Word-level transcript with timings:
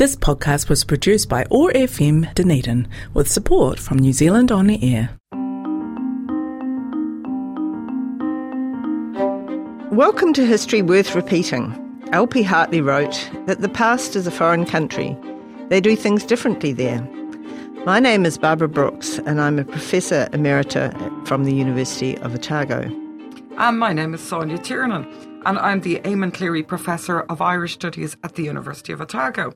This 0.00 0.16
podcast 0.16 0.70
was 0.70 0.82
produced 0.82 1.28
by 1.28 1.44
OAR 1.50 1.72
FM 1.72 2.32
Dunedin 2.32 2.88
with 3.12 3.30
support 3.30 3.78
from 3.78 3.98
New 3.98 4.14
Zealand 4.14 4.50
On 4.50 4.66
the 4.66 4.82
Air. 4.82 5.10
Welcome 9.92 10.32
to 10.32 10.46
History 10.46 10.80
Worth 10.80 11.14
Repeating. 11.14 11.76
L.P. 12.12 12.42
Hartley 12.44 12.80
wrote 12.80 13.30
that 13.44 13.60
the 13.60 13.68
past 13.68 14.16
is 14.16 14.26
a 14.26 14.30
foreign 14.30 14.64
country. 14.64 15.14
They 15.68 15.82
do 15.82 15.94
things 15.94 16.24
differently 16.24 16.72
there. 16.72 17.06
My 17.84 18.00
name 18.00 18.24
is 18.24 18.38
Barbara 18.38 18.70
Brooks, 18.70 19.18
and 19.26 19.38
I'm 19.38 19.58
a 19.58 19.64
Professor 19.66 20.30
Emerita 20.32 21.28
from 21.28 21.44
the 21.44 21.52
University 21.52 22.16
of 22.20 22.34
Otago. 22.34 22.90
And 23.58 23.78
my 23.78 23.92
name 23.92 24.14
is 24.14 24.22
Sonja 24.22 24.64
Tiernan, 24.64 25.04
and 25.44 25.58
I'm 25.58 25.82
the 25.82 25.96
Eamon 25.96 26.32
Cleary 26.32 26.62
Professor 26.62 27.20
of 27.20 27.42
Irish 27.42 27.74
Studies 27.74 28.16
at 28.24 28.36
the 28.36 28.44
University 28.44 28.94
of 28.94 29.02
Otago. 29.02 29.52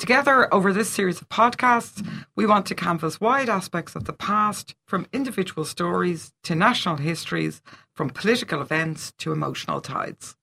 Together, 0.00 0.52
over 0.52 0.72
this 0.72 0.88
series 0.88 1.20
of 1.20 1.28
podcasts, 1.28 2.02
we 2.34 2.46
want 2.46 2.64
to 2.64 2.74
canvass 2.74 3.20
wide 3.20 3.50
aspects 3.50 3.94
of 3.94 4.04
the 4.04 4.14
past, 4.14 4.74
from 4.86 5.06
individual 5.12 5.62
stories 5.62 6.32
to 6.42 6.54
national 6.54 6.96
histories, 6.96 7.60
from 7.92 8.08
political 8.08 8.62
events 8.62 9.12
to 9.18 9.30
emotional 9.30 9.78
tides. 9.82 10.36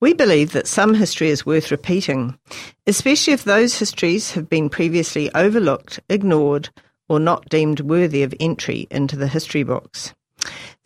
We 0.00 0.12
believe 0.12 0.50
that 0.54 0.66
some 0.66 0.92
history 0.92 1.28
is 1.28 1.46
worth 1.46 1.70
repeating, 1.70 2.36
especially 2.84 3.32
if 3.32 3.44
those 3.44 3.78
histories 3.78 4.32
have 4.32 4.48
been 4.48 4.68
previously 4.68 5.32
overlooked, 5.36 6.00
ignored, 6.08 6.68
or 7.08 7.20
not 7.20 7.48
deemed 7.48 7.78
worthy 7.78 8.24
of 8.24 8.34
entry 8.40 8.88
into 8.90 9.14
the 9.14 9.28
history 9.28 9.62
books. 9.62 10.14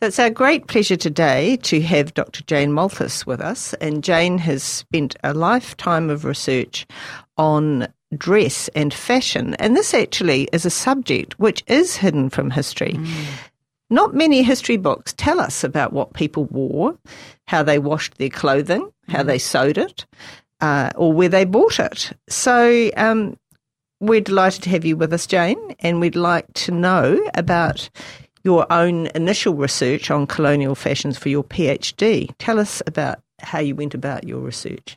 It's 0.00 0.20
our 0.20 0.30
great 0.30 0.68
pleasure 0.68 0.96
today 0.96 1.56
to 1.62 1.80
have 1.80 2.14
Dr. 2.14 2.44
Jane 2.44 2.72
Malthus 2.72 3.26
with 3.26 3.40
us, 3.40 3.74
and 3.74 4.04
Jane 4.04 4.38
has 4.38 4.62
spent 4.62 5.16
a 5.24 5.34
lifetime 5.34 6.08
of 6.08 6.24
research 6.24 6.86
on 7.36 7.88
dress 8.16 8.68
and 8.76 8.94
fashion, 8.94 9.54
and 9.54 9.76
this 9.76 9.92
actually 9.94 10.48
is 10.52 10.64
a 10.64 10.70
subject 10.70 11.40
which 11.40 11.64
is 11.66 11.96
hidden 11.96 12.30
from 12.30 12.52
history. 12.52 12.92
Mm. 12.92 13.24
Not 13.90 14.14
many 14.14 14.44
history 14.44 14.76
books 14.76 15.14
tell 15.16 15.40
us 15.40 15.64
about 15.64 15.92
what 15.92 16.12
people 16.12 16.44
wore, 16.44 16.96
how 17.48 17.64
they 17.64 17.80
washed 17.80 18.18
their 18.18 18.30
clothing, 18.30 18.92
how 19.08 19.24
they 19.24 19.38
sewed 19.38 19.78
it, 19.78 20.06
uh, 20.60 20.90
or 20.94 21.12
where 21.12 21.28
they 21.28 21.44
bought 21.44 21.80
it. 21.80 22.12
So 22.28 22.92
um, 22.96 23.36
we're 23.98 24.20
delighted 24.20 24.62
to 24.62 24.70
have 24.70 24.84
you 24.84 24.96
with 24.96 25.12
us, 25.12 25.26
Jane, 25.26 25.74
and 25.80 26.00
we'd 26.00 26.14
like 26.14 26.52
to 26.54 26.70
know 26.70 27.18
about 27.34 27.90
your 28.44 28.70
own 28.72 29.08
initial 29.14 29.54
research 29.54 30.10
on 30.10 30.26
colonial 30.26 30.74
fashions 30.74 31.18
for 31.18 31.28
your 31.28 31.44
PhD. 31.44 32.30
Tell 32.38 32.58
us 32.58 32.82
about 32.86 33.20
how 33.40 33.60
you 33.60 33.74
went 33.74 33.94
about 33.94 34.24
your 34.24 34.40
research. 34.40 34.96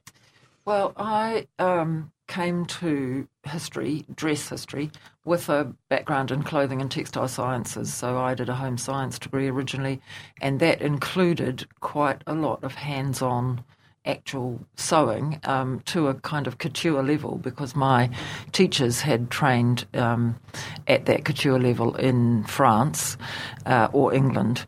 Well, 0.65 0.93
I 0.97 1.47
um, 1.59 2.11
came 2.27 2.65
to 2.65 3.27
history, 3.43 4.05
dress 4.15 4.47
history, 4.47 4.91
with 5.25 5.49
a 5.49 5.73
background 5.89 6.31
in 6.31 6.43
clothing 6.43 6.81
and 6.81 6.89
textile 6.89 7.27
sciences. 7.27 7.93
So 7.93 8.17
I 8.17 8.35
did 8.35 8.49
a 8.49 8.55
home 8.55 8.77
science 8.77 9.19
degree 9.19 9.49
originally, 9.49 10.01
and 10.41 10.59
that 10.59 10.81
included 10.81 11.67
quite 11.79 12.23
a 12.27 12.33
lot 12.33 12.63
of 12.63 12.75
hands 12.75 13.21
on 13.21 13.63
actual 14.05 14.59
sewing 14.75 15.39
um, 15.43 15.81
to 15.85 16.07
a 16.07 16.15
kind 16.15 16.47
of 16.47 16.57
couture 16.57 17.03
level 17.03 17.37
because 17.37 17.75
my 17.75 18.09
teachers 18.51 19.01
had 19.01 19.29
trained 19.29 19.85
um, 19.93 20.39
at 20.87 21.05
that 21.05 21.25
couture 21.25 21.59
level 21.59 21.95
in 21.95 22.43
France 22.45 23.17
uh, 23.65 23.87
or 23.93 24.13
England. 24.13 24.65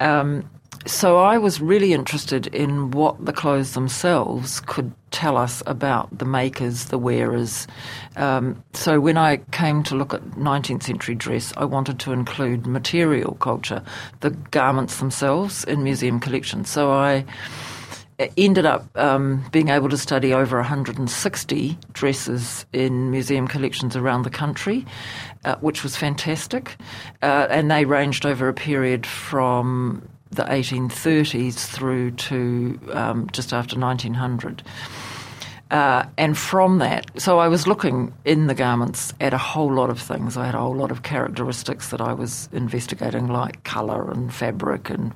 Um, 0.00 0.48
so 0.86 1.18
I 1.18 1.36
was 1.36 1.60
really 1.60 1.92
interested 1.92 2.46
in 2.48 2.90
what 2.92 3.22
the 3.26 3.34
clothes 3.34 3.74
themselves 3.74 4.60
could 4.60 4.92
tell 5.10 5.36
us 5.36 5.62
about 5.66 6.16
the 6.16 6.24
makers, 6.24 6.86
the 6.86 6.96
wearers. 6.96 7.66
Um, 8.16 8.62
so 8.72 8.98
when 8.98 9.18
I 9.18 9.38
came 9.52 9.82
to 9.84 9.94
look 9.94 10.14
at 10.14 10.22
19th 10.32 10.84
century 10.84 11.14
dress, 11.14 11.52
I 11.58 11.66
wanted 11.66 11.98
to 12.00 12.12
include 12.12 12.66
material 12.66 13.34
culture, 13.40 13.82
the 14.20 14.30
garments 14.30 15.00
themselves 15.00 15.64
in 15.64 15.82
museum 15.82 16.18
collections. 16.18 16.70
So 16.70 16.90
I 16.92 17.26
ended 18.36 18.66
up 18.66 18.86
um, 18.96 19.44
being 19.52 19.68
able 19.68 19.88
to 19.88 19.96
study 19.96 20.34
over 20.34 20.56
160 20.56 21.78
dresses 21.92 22.66
in 22.72 23.10
museum 23.10 23.48
collections 23.48 23.96
around 23.96 24.22
the 24.22 24.30
country, 24.30 24.84
uh, 25.44 25.56
which 25.56 25.82
was 25.82 25.96
fantastic. 25.96 26.76
Uh, 27.22 27.46
and 27.50 27.70
they 27.70 27.84
ranged 27.84 28.26
over 28.26 28.48
a 28.48 28.54
period 28.54 29.06
from 29.06 30.06
the 30.30 30.44
1830s 30.44 31.66
through 31.66 32.12
to 32.12 32.78
um, 32.92 33.28
just 33.32 33.52
after 33.52 33.78
1900. 33.78 34.62
Uh, 35.70 36.04
and 36.18 36.36
from 36.36 36.78
that, 36.78 37.08
so 37.20 37.38
I 37.38 37.46
was 37.46 37.68
looking 37.68 38.12
in 38.24 38.48
the 38.48 38.56
garments 38.56 39.14
at 39.20 39.32
a 39.32 39.38
whole 39.38 39.72
lot 39.72 39.88
of 39.88 40.00
things. 40.00 40.36
I 40.36 40.46
had 40.46 40.56
a 40.56 40.58
whole 40.58 40.74
lot 40.74 40.90
of 40.90 41.04
characteristics 41.04 41.90
that 41.90 42.00
I 42.00 42.12
was 42.12 42.48
investigating, 42.52 43.28
like 43.28 43.62
colour 43.62 44.10
and 44.10 44.34
fabric 44.34 44.90
and 44.90 45.14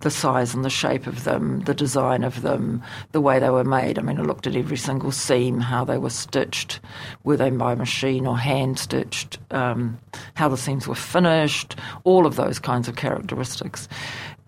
the 0.00 0.10
size 0.10 0.54
and 0.54 0.62
the 0.62 0.68
shape 0.68 1.06
of 1.06 1.24
them, 1.24 1.60
the 1.60 1.72
design 1.72 2.22
of 2.22 2.42
them, 2.42 2.82
the 3.12 3.20
way 3.20 3.38
they 3.38 3.48
were 3.48 3.64
made. 3.64 3.98
I 3.98 4.02
mean, 4.02 4.18
I 4.18 4.22
looked 4.22 4.46
at 4.46 4.56
every 4.56 4.76
single 4.76 5.10
seam, 5.10 5.58
how 5.58 5.86
they 5.86 5.96
were 5.96 6.10
stitched, 6.10 6.80
were 7.22 7.38
they 7.38 7.48
by 7.48 7.74
machine 7.74 8.26
or 8.26 8.36
hand 8.36 8.78
stitched, 8.78 9.38
um, 9.52 9.98
how 10.34 10.50
the 10.50 10.58
seams 10.58 10.86
were 10.86 10.94
finished, 10.94 11.76
all 12.04 12.26
of 12.26 12.36
those 12.36 12.58
kinds 12.58 12.88
of 12.88 12.96
characteristics. 12.96 13.88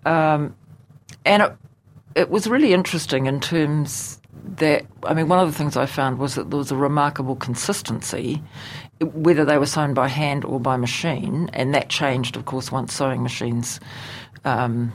Um, 0.05 0.55
and 1.25 1.43
it, 1.43 1.57
it 2.15 2.31
was 2.31 2.47
really 2.47 2.75
interesting 2.75 3.25
in 3.25 3.41
terms 3.41 4.21
that, 4.57 4.87
I 5.05 5.15
mean, 5.15 5.29
one 5.29 5.39
of 5.39 5.51
the 5.51 5.57
things 5.57 5.77
I 5.77 5.87
found 5.87 6.19
was 6.19 6.35
that 6.35 6.51
there 6.51 6.59
was 6.59 6.71
a 6.71 6.77
remarkable 6.77 7.37
consistency, 7.37 8.43
whether 9.01 9.45
they 9.45 9.59
were 9.59 9.67
sewn 9.67 9.95
by 9.95 10.09
hand 10.09 10.45
or 10.45 10.61
by 10.61 10.77
machine, 10.77 11.51
and 11.53 11.75
that 11.75 11.89
changed, 11.89 12.37
of 12.37 12.45
course, 12.45 12.73
once 12.73 12.95
sewing 12.95 13.23
machines 13.23 13.81
um, 14.45 14.93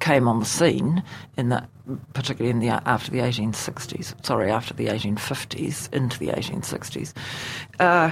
came 0.00 0.28
on 0.28 0.40
the 0.40 0.46
scene 0.46 1.02
in 1.36 1.48
the 1.48 1.66
particularly 2.12 2.50
in 2.50 2.58
the 2.58 2.68
after 2.68 3.12
the 3.12 3.20
1860s 3.20 4.12
sorry 4.26 4.50
after 4.50 4.74
the 4.74 4.86
1850s 4.86 5.92
into 5.94 6.18
the 6.18 6.26
1860s 6.26 7.12
uh, 7.78 8.10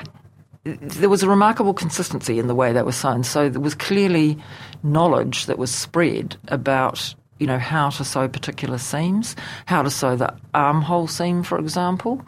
there 0.64 1.10
was 1.10 1.22
a 1.22 1.28
remarkable 1.28 1.74
consistency 1.74 2.38
in 2.38 2.46
the 2.46 2.54
way 2.54 2.72
that 2.72 2.86
was 2.86 2.96
sewn. 2.96 3.22
So 3.22 3.48
there 3.48 3.60
was 3.60 3.74
clearly 3.74 4.38
knowledge 4.82 5.46
that 5.46 5.58
was 5.58 5.74
spread 5.74 6.36
about 6.48 7.14
you 7.38 7.46
know 7.46 7.58
how 7.58 7.90
to 7.90 8.04
sew 8.04 8.28
particular 8.28 8.78
seams, 8.78 9.36
how 9.66 9.82
to 9.82 9.90
sew 9.90 10.16
the 10.16 10.34
armhole 10.54 11.06
seam, 11.06 11.42
for 11.42 11.58
example, 11.58 12.24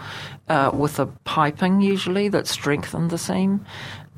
uh, 0.48 0.70
with 0.72 0.98
a 0.98 1.06
piping 1.24 1.80
usually 1.80 2.28
that 2.28 2.46
strengthened 2.46 3.10
the 3.10 3.18
seam, 3.18 3.64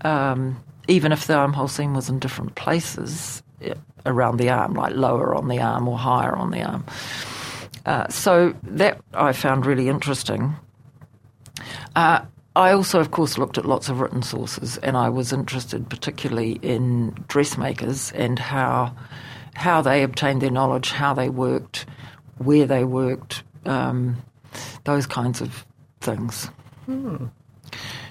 um, 0.03 0.63
even 0.89 1.13
if 1.13 1.27
the 1.27 1.35
armhole 1.35 1.69
seam 1.69 1.95
was 1.95 2.09
in 2.09 2.19
different 2.19 2.55
places 2.55 3.43
around 4.07 4.39
the 4.39 4.49
arm, 4.49 4.75
like 4.75 4.95
lower 4.95 5.35
on 5.35 5.49
the 5.49 5.61
arm 5.61 5.89
or 5.89 5.99
higher 5.99 6.35
on 6.35 6.51
the 6.51 6.63
arm. 6.63 6.85
Uh, 7.85 8.09
so 8.09 8.55
that 8.63 9.01
I 9.15 9.33
found 9.33 9.67
really 9.67 9.89
interesting. 9.89 10.55
Uh, 11.97 12.21
I 12.57 12.73
also, 12.73 12.99
of 12.99 13.13
course, 13.13 13.39
looked 13.39 13.57
at 13.57 13.65
lots 13.67 13.89
of 13.89 14.01
written 14.01 14.23
sources, 14.23 14.79
and 14.79 14.97
I 14.97 15.09
was 15.09 15.33
interested 15.33 15.89
particularly 15.89 16.59
in 16.63 17.11
dressmakers 17.29 18.11
and 18.13 18.39
how 18.39 18.95
how 19.59 19.83
they 19.83 20.05
obtained 20.05 20.41
their 20.41 20.53
knowledge, 20.53 20.93
how 20.93 21.13
they 21.13 21.29
worked, 21.29 21.85
where 22.39 22.65
they 22.65 22.85
worked, 22.85 23.43
um, 23.67 24.17
those 24.85 25.05
kinds 25.07 25.41
of 25.41 25.67
things. 26.01 26.47
Hmm. 26.87 27.27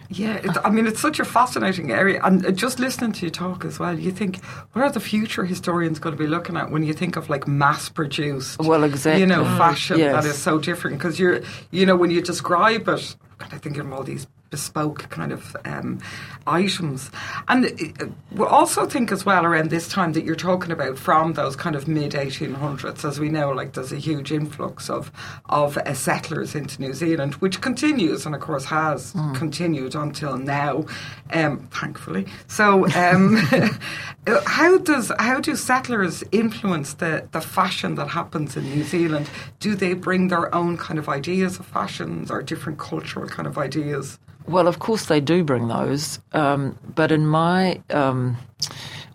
Yeah, 0.10 0.36
it, 0.36 0.58
I 0.64 0.70
mean, 0.70 0.88
it's 0.88 1.00
such 1.00 1.20
a 1.20 1.26
fascinating 1.26 1.92
area. 1.92 2.22
And 2.24 2.58
just 2.58 2.80
listening 2.80 3.14
to 3.14 3.26
you 3.26 3.32
talk 3.32 3.66
as 3.66 3.80
well, 3.80 3.98
you 3.98 4.12
think, 4.12 4.44
what 4.74 4.82
are 4.84 4.92
the 4.92 5.00
future 5.00 5.44
historians 5.46 6.00
going 6.00 6.16
to 6.16 6.22
be 6.22 6.28
looking 6.28 6.56
at 6.58 6.70
when 6.70 6.84
you 6.84 6.94
think 6.94 7.16
of 7.16 7.30
like 7.30 7.48
mass 7.48 7.90
produced? 7.90 8.60
Well, 8.60 8.84
exactly. 8.84 9.22
You 9.22 9.28
know, 9.28 9.44
fashion 9.44 10.00
yes. 10.00 10.14
that 10.14 10.30
is 10.30 10.38
so 10.38 10.60
different 10.60 10.98
because 10.98 11.20
you're, 11.20 11.42
you 11.72 11.86
know, 11.86 11.96
when 11.96 12.12
you 12.12 12.22
describe 12.22 12.88
it, 12.88 13.16
I 13.40 13.58
think 13.58 13.78
of 13.78 13.92
all 13.92 14.04
these 14.04 14.28
bespoke 14.50 15.10
kind 15.10 15.32
of 15.32 15.56
um, 15.66 16.00
items. 16.46 17.12
And 17.48 17.66
uh, 17.66 18.06
we 18.32 18.46
also 18.46 18.86
think 18.86 19.12
as 19.12 19.26
well 19.26 19.46
around 19.46 19.70
this 19.70 19.88
time 19.88 20.14
that 20.14 20.24
you're 20.24 20.36
talking 20.36 20.72
about 20.72 20.98
from 20.98 21.34
those 21.34 21.56
kind 21.56 21.76
of 21.76 21.88
mid 21.88 22.14
1800s, 22.14 23.04
as 23.04 23.20
we 23.20 23.30
know, 23.30 23.52
like 23.52 23.74
there's 23.74 23.92
a 23.92 23.98
huge 23.98 24.32
influx 24.32 24.90
of 24.90 25.12
of 25.50 25.78
uh, 25.78 25.94
settlers 25.94 26.56
into 26.56 26.82
New 26.82 26.94
Zealand, 26.94 27.36
which 27.36 27.62
continues 27.62 28.26
and 28.26 28.36
of 28.36 28.42
course 28.42 28.66
has 28.66 29.14
mm. 29.14 29.36
continued 29.36 29.96
until 29.96 30.38
now, 30.38 30.86
um, 31.32 31.68
thankfully. 31.72 32.26
So, 32.48 32.88
um, 32.96 33.36
how 34.46 34.78
does 34.78 35.12
how 35.20 35.40
do 35.40 35.56
settlers 35.56 36.24
influence 36.32 36.94
the 36.94 37.28
the 37.32 37.42
fashion 37.42 37.96
that 37.96 38.10
happens 38.10 38.56
in 38.56 38.64
New 38.64 38.84
Zealand? 38.84 39.30
Do 39.60 39.76
they 39.76 39.94
bring 39.94 40.30
their 40.30 40.54
own 40.56 40.78
kind 40.78 41.00
of 41.00 41.10
ideas 41.10 41.60
of 41.60 41.66
fashions 41.66 42.32
or 42.32 42.42
different 42.42 42.80
cultural 42.80 43.27
kind 43.28 43.48
of 43.48 43.58
ideas? 43.58 44.20
Well, 44.48 44.68
of 44.68 44.80
course 44.80 45.06
they 45.06 45.20
do 45.20 45.44
bring 45.44 45.68
those, 45.68 46.20
um, 46.34 46.78
but 46.96 47.12
in 47.12 47.28
my 47.28 47.82
um, 47.90 48.38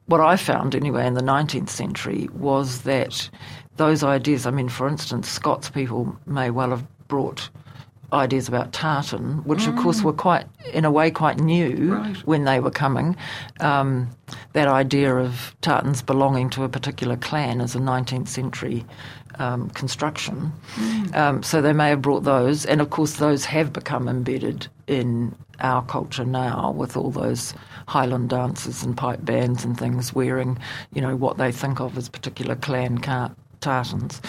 what 0.06 0.20
I 0.20 0.36
found 0.36 0.74
anyway 0.74 1.06
in 1.06 1.14
the 1.14 1.22
19th 1.22 1.70
century 1.70 2.28
was 2.34 2.82
that 2.82 3.30
those 3.76 4.04
ideas. 4.04 4.46
I 4.46 4.50
mean, 4.50 4.68
for 4.68 4.86
instance, 4.86 5.28
Scots 5.28 5.70
people 5.70 6.16
may 6.26 6.50
well 6.50 6.70
have 6.70 6.86
brought 7.08 7.48
ideas 8.12 8.48
about 8.48 8.72
tartan, 8.72 9.42
which 9.44 9.66
of 9.66 9.74
course 9.76 10.02
were 10.02 10.12
quite, 10.12 10.46
in 10.72 10.84
a 10.84 10.90
way, 10.90 11.10
quite 11.10 11.38
new 11.38 11.94
Right. 11.94 12.16
when 12.26 12.44
they 12.44 12.60
were 12.60 12.70
coming. 12.70 13.16
Um, 13.60 14.08
that 14.52 14.68
idea 14.68 15.16
of 15.16 15.54
tartans 15.62 16.02
belonging 16.02 16.50
to 16.50 16.64
a 16.64 16.68
particular 16.68 17.16
clan 17.16 17.60
is 17.60 17.74
a 17.74 17.78
19th 17.78 18.28
century 18.28 18.84
um, 19.38 19.70
construction. 19.70 20.52
Um, 21.14 21.42
so 21.42 21.62
they 21.62 21.72
may 21.72 21.88
have 21.88 22.02
brought 22.02 22.24
those, 22.24 22.66
and 22.66 22.80
of 22.82 22.90
course, 22.90 23.14
those 23.14 23.46
have 23.46 23.72
become 23.72 24.08
embedded 24.08 24.68
in 24.86 25.34
our 25.60 25.82
culture 25.82 26.24
now 26.24 26.72
with 26.76 26.96
all 26.96 27.10
those 27.10 27.54
Highland 27.88 28.28
dancers 28.28 28.82
and 28.82 28.96
pipe 28.96 29.24
bands 29.24 29.64
and 29.64 29.78
things 29.78 30.14
wearing, 30.14 30.58
you 30.92 31.00
know, 31.00 31.16
what 31.16 31.38
they 31.38 31.50
think 31.50 31.80
of 31.80 31.96
as 31.96 32.08
particular 32.10 32.56
clan 32.56 32.98
car- 32.98 33.34
tartans. 33.60 34.20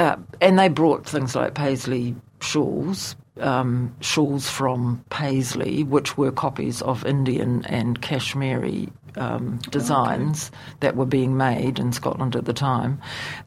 Uh, 0.00 0.16
and 0.40 0.58
they 0.58 0.68
brought 0.68 1.06
things 1.06 1.36
like 1.36 1.52
Paisley 1.52 2.16
shawls, 2.40 3.14
um, 3.38 3.94
shawls 4.00 4.48
from 4.48 5.04
Paisley, 5.10 5.84
which 5.84 6.16
were 6.16 6.32
copies 6.32 6.80
of 6.80 7.04
Indian 7.04 7.66
and 7.66 8.00
Kashmiri 8.00 8.88
um, 9.16 9.58
designs 9.68 10.50
that 10.80 10.96
were 10.96 11.04
being 11.04 11.36
made 11.36 11.78
in 11.78 11.92
Scotland 11.92 12.34
at 12.34 12.46
the 12.46 12.54
time. 12.54 12.98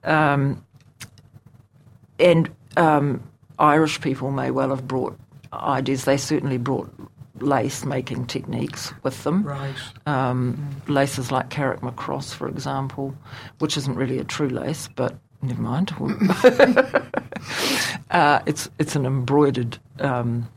Um, 0.04 0.64
and 2.20 2.52
um, 2.78 3.24
Irish 3.58 4.00
people 4.00 4.30
may 4.30 4.52
well 4.52 4.70
have 4.70 4.88
brought 4.88 5.18
ideas. 5.54 6.06
They 6.06 6.18
certainly 6.18 6.60
brought 6.60 6.94
lace 7.40 7.84
making 7.84 8.28
techniques 8.28 8.94
with 9.02 9.24
them. 9.24 9.42
Right. 9.42 9.76
Um, 10.06 10.70
Laces 10.88 11.32
like 11.32 11.50
Carrickmacross, 11.50 12.32
for 12.32 12.48
example, 12.48 13.16
which 13.58 13.76
isn't 13.76 13.96
really 13.96 14.20
a 14.20 14.24
true 14.24 14.50
lace, 14.50 14.88
but 14.96 15.18
never 15.44 15.62
mind. 15.62 15.94
uh, 18.12 18.40
it's 18.46 18.70
it's 18.80 18.96
an 18.96 19.06
embroidered, 19.06 19.78
um, 20.00 20.50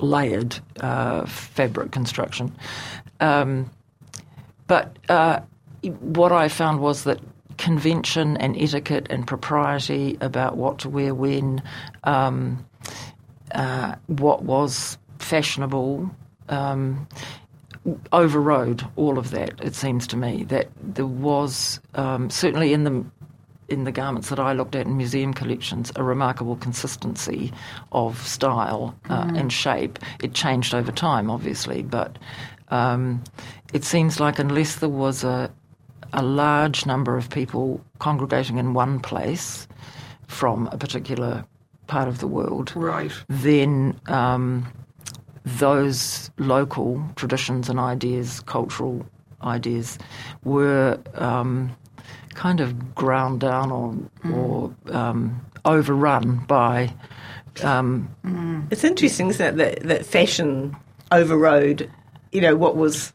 layered 0.00 0.58
uh, 0.80 1.24
fabric 1.26 1.92
construction. 1.92 2.54
Um, 3.20 3.70
but 4.66 4.96
uh, 5.08 5.40
what 5.82 6.32
I 6.32 6.48
found 6.48 6.80
was 6.80 7.04
that 7.04 7.20
convention 7.56 8.36
and 8.36 8.60
etiquette 8.60 9.06
and 9.10 9.26
propriety 9.26 10.18
about 10.20 10.56
what 10.56 10.78
to 10.80 10.88
wear 10.88 11.14
when, 11.14 11.62
um, 12.04 12.66
uh, 13.54 13.94
what 14.06 14.42
was 14.42 14.98
fashionable, 15.18 16.10
um, 16.48 17.06
overrode 18.12 18.86
all 18.96 19.18
of 19.18 19.30
that. 19.30 19.52
It 19.62 19.74
seems 19.74 20.06
to 20.08 20.16
me 20.16 20.44
that 20.44 20.68
there 20.82 21.06
was 21.06 21.80
um, 21.94 22.30
certainly 22.30 22.72
in 22.72 22.84
the 22.84 23.04
in 23.68 23.84
the 23.84 23.92
garments 23.92 24.28
that 24.28 24.38
I 24.38 24.52
looked 24.52 24.74
at 24.76 24.86
in 24.86 24.96
museum 24.96 25.34
collections 25.34 25.90
a 25.96 26.02
remarkable 26.02 26.56
consistency 26.56 27.52
of 27.92 28.24
style 28.26 28.94
uh, 29.10 29.30
and 29.34 29.52
shape. 29.52 29.98
It 30.22 30.34
changed 30.34 30.74
over 30.74 30.92
time, 30.92 31.30
obviously, 31.30 31.82
but 31.82 32.16
um, 32.68 33.22
it 33.72 33.84
seems 33.84 34.20
like 34.20 34.38
unless 34.38 34.76
there 34.76 34.88
was 34.88 35.24
a 35.24 35.50
a 36.12 36.22
large 36.22 36.86
number 36.86 37.16
of 37.16 37.28
people 37.30 37.80
congregating 37.98 38.58
in 38.58 38.72
one 38.74 39.00
place 39.00 39.66
from 40.28 40.68
a 40.72 40.78
particular 40.78 41.44
part 41.88 42.06
of 42.08 42.20
the 42.20 42.26
world, 42.28 42.72
Right. 42.76 43.12
then 43.28 44.00
um, 44.06 44.66
those 45.44 46.30
local 46.38 47.02
traditions 47.16 47.68
and 47.68 47.78
ideas, 47.78 48.40
cultural 48.40 49.04
ideas, 49.42 49.98
were 50.44 50.98
um, 51.16 51.74
kind 52.34 52.60
of 52.60 52.94
ground 52.94 53.40
down 53.40 53.70
or, 53.72 53.96
or 54.32 54.74
um, 54.94 55.40
overrun 55.64 56.44
by. 56.46 56.92
Um, 57.62 58.66
It's 58.70 58.84
interesting, 58.84 59.28
isn't 59.30 59.46
it, 59.46 59.56
that, 59.56 59.88
that 59.88 60.06
fashion 60.06 60.76
overrode, 61.10 61.90
you 62.32 62.40
know, 62.40 62.56
what 62.56 62.76
was 62.76 63.12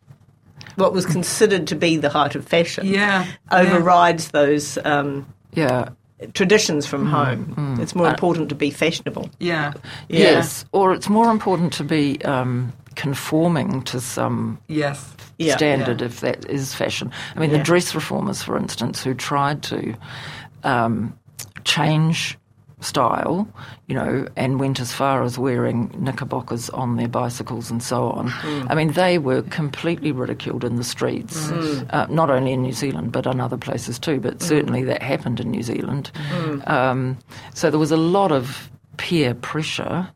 what 0.76 0.94
was 0.94 1.06
considered 1.06 1.68
to 1.68 1.76
be 1.76 1.98
the 1.98 2.10
height 2.10 2.36
of 2.36 2.46
fashion. 2.48 2.88
Yeah. 2.88 3.26
Overrides 3.52 4.30
those 4.30 4.78
um, 4.86 5.32
yeah, 5.54 5.90
traditions 6.34 6.86
from 6.86 7.06
home. 7.06 7.78
It's 7.80 7.94
more 7.96 8.10
important 8.10 8.50
to 8.50 8.56
be 8.56 8.70
fashionable. 8.70 9.30
Yeah. 9.40 9.74
Yeah. 10.08 10.20
yes, 10.20 10.66
or 10.72 10.94
it's 10.94 11.10
more 11.10 11.30
important 11.30 11.74
to 11.74 11.84
be 11.84 12.24
um, 12.24 12.74
conforming 13.02 13.82
to 13.82 14.00
some 14.00 14.58
Yes. 14.68 15.16
Standard 15.40 16.02
Yeah. 16.02 16.06
if 16.08 16.20
that 16.20 16.46
is 16.48 16.76
fashion. 16.76 17.10
I 17.36 17.40
mean, 17.40 17.50
Yeah. 17.50 17.58
the 17.58 17.64
dress 17.64 17.96
reformers, 17.96 18.44
for 18.44 18.56
instance, 18.58 19.04
who 19.04 19.14
tried 19.16 19.64
to 19.64 19.96
um, 20.64 21.14
change 21.64 22.38
style, 22.82 23.48
you 23.88 23.96
know, 23.96 24.28
and 24.36 24.60
went 24.60 24.80
as 24.80 24.92
far 24.92 25.24
as 25.24 25.38
wearing 25.38 25.90
knickerbockers 25.98 26.70
on 26.72 26.98
their 26.98 27.08
bicycles 27.08 27.72
and 27.72 27.82
so 27.82 28.10
on. 28.12 28.32
I 28.70 28.76
mean, 28.76 28.92
they 28.94 29.18
were 29.18 29.42
completely 29.44 30.12
ridiculed 30.12 30.64
in 30.64 30.76
the 30.76 30.84
streets, 30.84 31.50
uh, 31.90 32.06
not 32.10 32.30
only 32.30 32.52
in 32.54 32.62
New 32.62 32.74
Zealand 32.74 33.12
but 33.12 33.26
in 33.26 33.40
other 33.42 33.58
places 33.58 33.98
too. 34.00 34.20
But 34.20 34.42
certainly 34.44 34.84
that 34.84 35.02
happened 35.02 35.40
in 35.40 35.50
New 35.50 35.64
Zealand. 35.64 36.12
Um, 36.66 37.18
so 37.56 37.70
there 37.72 37.80
was 37.80 37.92
a 37.92 37.98
lot 37.98 38.32
of 38.32 38.70
peer 38.98 39.34
pressure. 39.34 40.08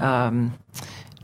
Um, 0.00 0.52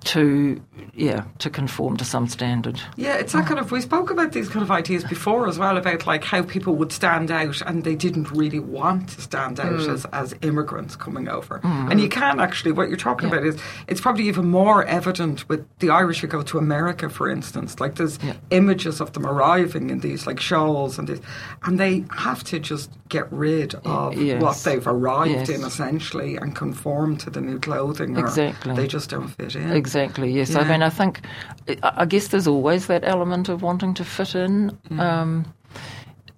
to 0.04 0.62
yeah 0.94 1.24
to 1.38 1.50
conform 1.50 1.96
to 1.96 2.04
some 2.04 2.28
standard 2.28 2.80
Yeah, 2.96 3.16
it's 3.16 3.32
that 3.32 3.46
kind 3.46 3.58
of. 3.58 3.72
We 3.72 3.80
spoke 3.80 4.10
about 4.10 4.32
these 4.32 4.48
kind 4.48 4.62
of 4.62 4.70
ideas 4.70 5.04
before 5.04 5.48
as 5.48 5.58
well 5.58 5.76
about 5.76 6.06
like 6.06 6.24
how 6.24 6.42
people 6.42 6.74
would 6.76 6.92
stand 6.92 7.30
out 7.30 7.60
and 7.62 7.84
they 7.84 7.94
didn't 7.94 8.30
really 8.30 8.58
want 8.58 9.10
to 9.10 9.20
stand 9.20 9.60
out 9.60 9.80
mm. 9.80 9.88
as, 9.88 10.04
as 10.06 10.34
immigrants 10.42 10.96
coming 10.96 11.28
over. 11.28 11.58
Mm-hmm. 11.60 11.90
And 11.90 12.00
you 12.00 12.08
can 12.08 12.40
actually, 12.40 12.72
what 12.72 12.88
you're 12.88 12.96
talking 12.96 13.28
about 13.28 13.44
is 13.44 13.60
it's 13.88 14.00
probably 14.00 14.28
even 14.28 14.46
more 14.46 14.84
evident 14.84 15.48
with 15.48 15.66
the 15.78 15.90
Irish 15.90 16.20
who 16.20 16.26
go 16.26 16.42
to 16.42 16.58
America, 16.58 17.08
for 17.08 17.30
instance. 17.30 17.80
Like 17.80 17.96
there's 17.96 18.18
images 18.50 19.00
of 19.00 19.12
them 19.12 19.26
arriving 19.26 19.90
in 19.90 20.00
these 20.00 20.26
like 20.26 20.40
shawls 20.40 20.98
and 20.98 21.08
this, 21.08 21.20
and 21.64 21.78
they 21.80 22.04
have 22.16 22.44
to 22.44 22.58
just 22.58 22.90
get 23.08 23.30
rid 23.32 23.74
of 23.84 24.14
yes. 24.14 24.42
what 24.42 24.56
they've 24.58 24.86
arrived 24.86 25.24
Yes. 25.24 25.48
in 25.48 25.64
essentially 25.64 26.36
and 26.36 26.54
conform 26.54 27.16
to 27.16 27.30
the 27.30 27.40
new 27.40 27.58
clothing. 27.58 28.16
Or 28.16 28.20
Exactly. 28.20 28.74
They 28.74 28.86
just 28.86 29.10
don't 29.10 29.28
fit 29.28 29.54
in. 29.54 29.72
Exactly. 29.72 29.94
Yes. 29.94 30.55
I 30.55 30.64
mean, 30.69 30.82
I 30.82 30.91
think, 30.91 31.20
I 31.69 31.93
I 32.02 32.05
guess 32.05 32.29
there's 32.29 32.46
always 32.46 32.87
that 32.87 33.05
element 33.05 33.49
of 33.49 33.62
wanting 33.62 33.94
to 33.94 34.05
fit 34.05 34.35
in. 34.35 34.76
Um, 34.99 35.44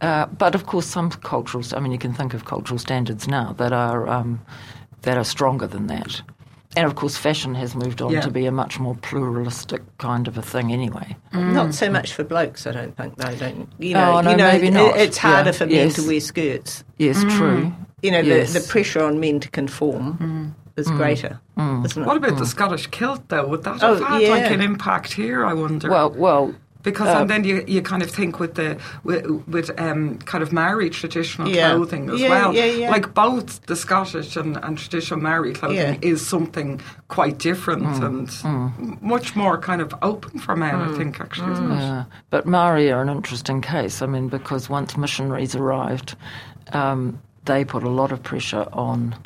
uh, 0.01 0.27
but 0.27 0.55
of 0.55 0.67
course, 0.67 0.87
some 0.87 1.11
cultural. 1.11 1.65
I 1.75 1.81
mean, 1.81 1.93
you 1.93 1.99
can 1.99 2.13
think 2.15 2.35
of 2.35 2.45
cultural 2.45 2.79
standards 2.79 3.27
now 3.29 3.53
that 3.55 3.73
are 3.73 4.07
um, 4.09 4.41
that 5.03 5.17
are 5.17 5.25
stronger 5.25 5.67
than 5.67 5.87
that. 5.87 6.23
And 6.77 6.85
of 6.87 6.95
course, 6.95 7.17
fashion 7.17 7.55
has 7.55 7.75
moved 7.75 8.03
on 8.03 8.11
Yeah. 8.13 8.21
to 8.21 8.31
be 8.31 8.45
a 8.45 8.53
much 8.53 8.79
more 8.79 8.95
pluralistic 8.97 9.81
kind 9.97 10.29
of 10.29 10.37
a 10.37 10.43
thing, 10.43 10.73
anyway. 10.73 11.17
Not 11.33 11.73
so 11.75 11.89
much 11.91 12.13
for 12.13 12.23
blokes, 12.25 12.67
I 12.67 12.73
don't 12.73 12.95
think. 12.95 13.17
Though, 13.17 13.35
don't 13.37 13.69
you 13.79 13.95
know? 13.95 14.19
Oh, 14.19 14.21
no, 14.21 14.31
you 14.33 14.37
know, 14.37 14.53
maybe 14.53 14.71
not. 14.71 14.95
it's 14.99 15.17
harder 15.17 15.49
Yeah. 15.51 15.57
for 15.59 15.67
men 15.67 15.75
Yes. 15.75 15.95
to 15.95 16.07
wear 16.07 16.21
skirts. 16.21 16.85
Yes, 16.99 17.23
true. 17.37 17.73
You 18.03 18.11
know, 18.11 18.21
Yes. 18.21 18.53
the, 18.53 18.59
the 18.61 18.69
pressure 18.69 19.03
on 19.03 19.19
men 19.21 19.41
to 19.41 19.49
conform 19.51 20.55
is 20.77 20.89
greater, 20.89 21.41
isn't 21.59 22.03
it? 22.03 22.07
What 22.07 22.17
about 22.17 22.39
the 22.39 22.47
Scottish 22.47 22.87
kilt, 22.89 23.29
though? 23.29 23.47
Would 23.47 23.65
that 23.65 23.83
Oh, 23.83 23.95
have 23.97 24.05
had 24.07 24.29
like 24.29 24.51
an 24.51 24.61
impact 24.61 25.13
here? 25.13 25.45
I 25.45 25.55
wonder. 25.55 25.89
Well, 25.91 26.11
well, 26.11 26.55
because 26.83 27.09
uh, 27.09 27.21
and 27.23 27.31
then 27.31 27.43
you, 27.43 27.65
you 27.67 27.83
kind 27.83 28.01
of 28.03 28.11
think 28.11 28.39
with 28.39 28.55
the 28.55 28.79
with, 29.03 29.27
with 29.49 29.71
um, 29.81 30.19
kind 30.19 30.43
of 30.43 30.53
Maori 30.53 30.89
traditional 30.91 31.49
Yeah. 31.49 31.71
clothing 31.75 32.11
as 32.11 32.21
Yeah, 32.21 32.29
well. 32.29 32.55
yeah, 32.55 32.65
yeah. 32.67 32.91
Like 32.91 33.13
both 33.13 33.65
the 33.67 33.75
Scottish 33.75 34.37
and, 34.37 34.57
and 34.63 34.79
traditional 34.79 35.19
Maori 35.19 35.53
clothing 35.53 35.79
Yeah. 35.79 35.97
is 36.13 36.25
something 36.25 36.81
quite 37.09 37.39
different 37.39 37.83
Mm, 37.87 38.05
and 38.85 39.03
much 39.03 39.35
more 39.35 39.59
kind 39.59 39.81
of 39.81 39.93
open 40.03 40.39
for 40.39 40.55
men. 40.55 40.75
Mm. 40.77 40.95
I 40.95 40.97
think 40.99 41.21
actually, 41.21 41.53
isn't 41.55 41.73
it? 41.73 41.75
Yeah, 41.81 42.05
but 42.31 42.47
Maori 42.47 42.93
are 42.93 43.03
an 43.03 43.09
interesting 43.09 43.61
case. 43.63 44.01
I 44.03 44.07
mean, 44.07 44.29
because 44.29 44.69
once 44.71 44.97
missionaries 44.97 45.57
arrived, 45.57 46.15
um, 46.73 47.19
they 47.47 47.65
put 47.65 47.83
a 47.83 47.89
lot 47.89 48.13
of 48.13 48.23
pressure 48.23 48.67
on 48.73 49.17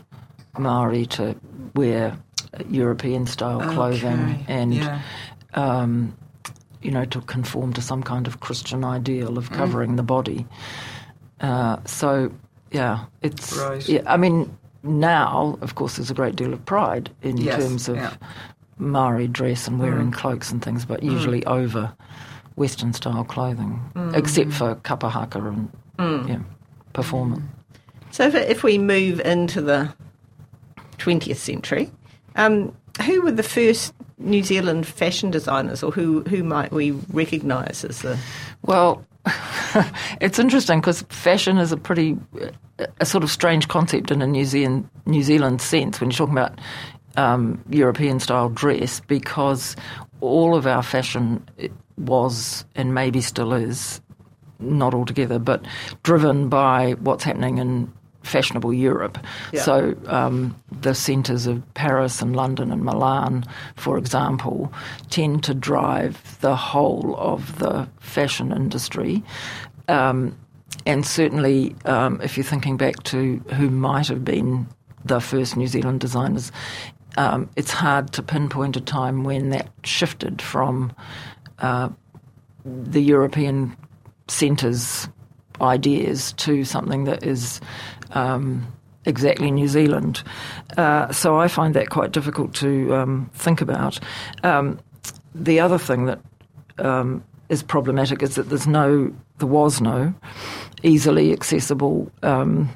Maori 0.58 1.06
to 1.06 1.34
wear 1.74 2.16
European 2.68 3.26
style 3.26 3.60
clothing 3.72 4.20
Okay, 4.20 4.44
and, 4.48 4.74
yeah. 4.74 5.00
um, 5.54 6.16
you 6.82 6.90
know, 6.90 7.04
to 7.06 7.20
conform 7.22 7.72
to 7.74 7.82
some 7.82 8.02
kind 8.02 8.26
of 8.26 8.40
Christian 8.40 8.84
ideal 8.84 9.30
Mm. 9.32 9.36
of 9.38 9.50
covering 9.52 9.96
the 9.96 10.02
body. 10.02 10.46
Uh, 11.40 11.76
so, 11.84 12.32
yeah, 12.72 13.04
it's. 13.22 13.56
Right. 13.56 13.88
Yeah, 13.88 14.02
I 14.06 14.16
mean, 14.16 14.56
now, 14.82 15.58
of 15.60 15.74
course, 15.74 15.96
there's 15.96 16.10
a 16.10 16.14
great 16.14 16.36
deal 16.36 16.52
of 16.52 16.64
pride 16.66 17.10
in 17.22 17.36
Yes, 17.36 17.62
terms 17.62 17.88
of 17.88 17.96
yeah. 17.96 18.14
Maori 18.78 19.28
dress 19.28 19.68
and 19.68 19.78
wearing 19.78 20.10
cloaks 20.10 20.50
and 20.50 20.62
things, 20.62 20.84
but 20.84 21.02
usually 21.02 21.44
over 21.46 21.92
Western 22.56 22.92
style 22.92 23.24
clothing, 23.24 23.80
except 24.14 24.52
for 24.52 24.74
kapa 24.76 25.08
haka 25.08 25.38
and 25.38 25.68
yeah, 26.28 26.38
performance. 26.92 27.42
So 28.10 28.26
if, 28.26 28.34
if 28.34 28.62
we 28.64 28.76
move 28.78 29.20
into 29.20 29.60
the 29.60 29.92
20th 31.00 31.36
century, 31.36 31.90
um, 32.36 32.74
who 33.04 33.22
were 33.22 33.32
the 33.32 33.42
first 33.42 33.94
New 34.18 34.42
Zealand 34.42 34.86
fashion 34.86 35.30
designers, 35.30 35.82
or 35.82 35.90
who, 35.90 36.22
who 36.22 36.44
might 36.44 36.72
we 36.72 36.92
recognise 37.12 37.84
as 37.84 38.02
the 38.02 38.18
Well, 38.62 39.04
it's 40.20 40.38
interesting 40.38 40.80
because 40.80 41.02
fashion 41.08 41.58
is 41.58 41.72
a 41.72 41.76
pretty 41.76 42.16
a 42.98 43.06
sort 43.06 43.22
of 43.22 43.30
strange 43.30 43.68
concept 43.68 44.10
in 44.10 44.22
a 44.22 44.26
New 44.26 44.44
Zealand 44.44 44.88
New 45.04 45.22
Zealand 45.22 45.60
sense 45.60 46.00
when 46.00 46.10
you're 46.10 46.16
talking 46.16 46.38
about 46.38 46.58
um, 47.16 47.62
European 47.68 48.20
style 48.20 48.48
dress 48.48 49.00
because 49.00 49.76
all 50.20 50.54
of 50.54 50.66
our 50.66 50.82
fashion 50.82 51.44
was 51.98 52.64
and 52.74 52.94
maybe 52.94 53.20
still 53.20 53.52
is 53.52 54.00
not 54.58 54.94
altogether, 54.94 55.38
but 55.38 55.64
driven 56.02 56.48
by 56.48 56.92
what's 57.00 57.24
happening 57.24 57.58
in 57.58 57.92
fashionable 58.22 58.72
Europe. 58.72 59.18
Yeah. 59.52 59.62
So 59.62 59.96
um, 60.06 60.60
the 60.80 60.94
centres 60.94 61.46
of 61.46 61.62
Paris 61.74 62.22
and 62.22 62.36
London 62.36 62.70
and 62.72 62.82
Milan, 62.82 63.44
for 63.76 63.98
example, 63.98 64.72
tend 65.10 65.42
to 65.44 65.54
drive 65.54 66.38
the 66.40 66.56
whole 66.56 67.16
of 67.18 67.58
the 67.58 67.88
fashion 67.98 68.52
industry. 68.52 69.22
Um, 69.88 70.36
and 70.86 71.04
certainly, 71.04 71.74
um, 71.84 72.20
if 72.22 72.36
you're 72.36 72.44
thinking 72.44 72.76
back 72.76 73.02
to 73.04 73.38
who 73.54 73.70
might 73.70 74.08
have 74.08 74.24
been 74.24 74.66
the 75.04 75.20
first 75.20 75.56
New 75.56 75.66
Zealand 75.66 76.00
designers, 76.00 76.52
um, 77.16 77.48
it's 77.56 77.72
hard 77.72 78.12
to 78.12 78.22
pinpoint 78.22 78.76
a 78.76 78.80
time 78.80 79.24
when 79.24 79.50
that 79.50 79.68
shifted 79.82 80.40
from 80.40 80.92
uh, 81.58 81.88
the 82.64 83.00
European 83.00 83.76
centres 84.28 85.08
ideas 85.60 86.32
to 86.34 86.64
something 86.64 87.04
that 87.04 87.22
is 87.22 87.60
um, 88.12 88.66
exactly 89.04 89.50
New 89.50 89.68
Zealand. 89.68 90.22
Uh, 90.76 91.10
so 91.12 91.38
I 91.38 91.48
find 91.48 91.74
that 91.74 91.90
quite 91.90 92.12
difficult 92.12 92.54
to 92.56 92.94
um, 92.94 93.30
think 93.34 93.60
about. 93.60 93.98
Um, 94.42 94.78
the 95.34 95.60
other 95.60 95.78
thing 95.78 96.06
that 96.06 96.20
um, 96.78 97.24
is 97.48 97.62
problematic 97.62 98.22
is 98.22 98.34
that 98.36 98.48
there's 98.48 98.66
no, 98.66 99.12
there 99.38 99.48
was 99.48 99.80
no 99.80 100.14
easily 100.82 101.32
accessible 101.32 102.10
um, 102.22 102.68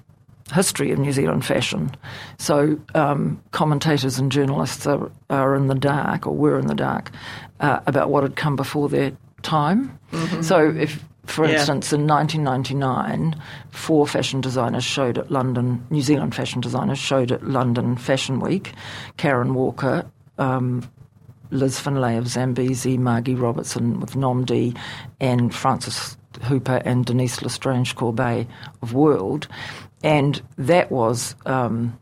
history 0.53 0.93
of 0.93 0.99
New 0.99 1.12
Zealand 1.12 1.45
fashion. 1.45 1.91
So 2.38 2.79
um, 2.95 3.43
commentators 3.53 4.19
and 4.19 4.31
journalists 4.31 4.87
are, 4.87 5.11
are, 5.31 5.55
in 5.55 5.69
the 5.69 5.75
dark, 5.75 6.26
or 6.26 6.35
were 6.35 6.59
in 6.59 6.67
the 6.67 6.75
dark, 6.75 7.11
uh, 7.61 7.81
about 7.87 8.11
what 8.11 8.23
had 8.23 8.37
come 8.37 8.57
before 8.57 8.88
their 8.88 9.12
time. 9.43 9.99
Mm-hmm. 10.12 10.43
So 10.43 10.71
if 10.71 11.03
for 11.26 11.47
yeah. 11.47 11.59
instance, 11.59 11.93
in 11.93 12.07
1999, 12.07 13.40
four 13.71 14.07
fashion 14.07 14.40
designers 14.40 14.85
showed 14.85 15.19
at 15.19 15.31
London, 15.31 15.85
New 15.90 16.02
Zealand 16.02 16.35
fashion 16.35 16.61
designers 16.61 16.99
showed 16.99 17.33
at 17.33 17.43
London 17.47 17.97
Fashion 17.97 18.40
Week. 18.40 18.73
Karen 19.16 19.54
Walker, 19.54 20.04
um, 20.38 20.88
Liz 21.50 21.78
Findlay 21.78 22.16
of 22.16 22.25
Zambesi, 22.25 22.99
Margi 22.99 23.38
Robertson 23.38 24.00
with 24.00 24.16
Nom 24.16 24.45
De, 24.45 24.75
and 25.21 25.54
Frances 25.54 26.16
Hooper 26.43 26.83
and 26.85 27.07
Denise 27.07 27.43
L'Estrange-Corbet 27.43 28.47
of 28.83 28.93
World. 28.93 29.49
And 30.02 30.43
that 30.59 30.90
was 30.90 31.35
um, 31.47 31.99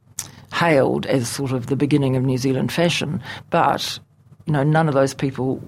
hailed 0.53 1.07
as 1.07 1.29
sort 1.29 1.53
of 1.53 1.67
the 1.67 1.77
beginning 1.77 2.17
of 2.17 2.25
New 2.25 2.39
Zealand 2.39 2.73
fashion. 2.73 3.23
But, 3.51 3.99
you 4.47 4.53
know, 4.53 4.65
none 4.65 4.89
of 4.89 4.95
those 4.95 5.15
people 5.15 5.63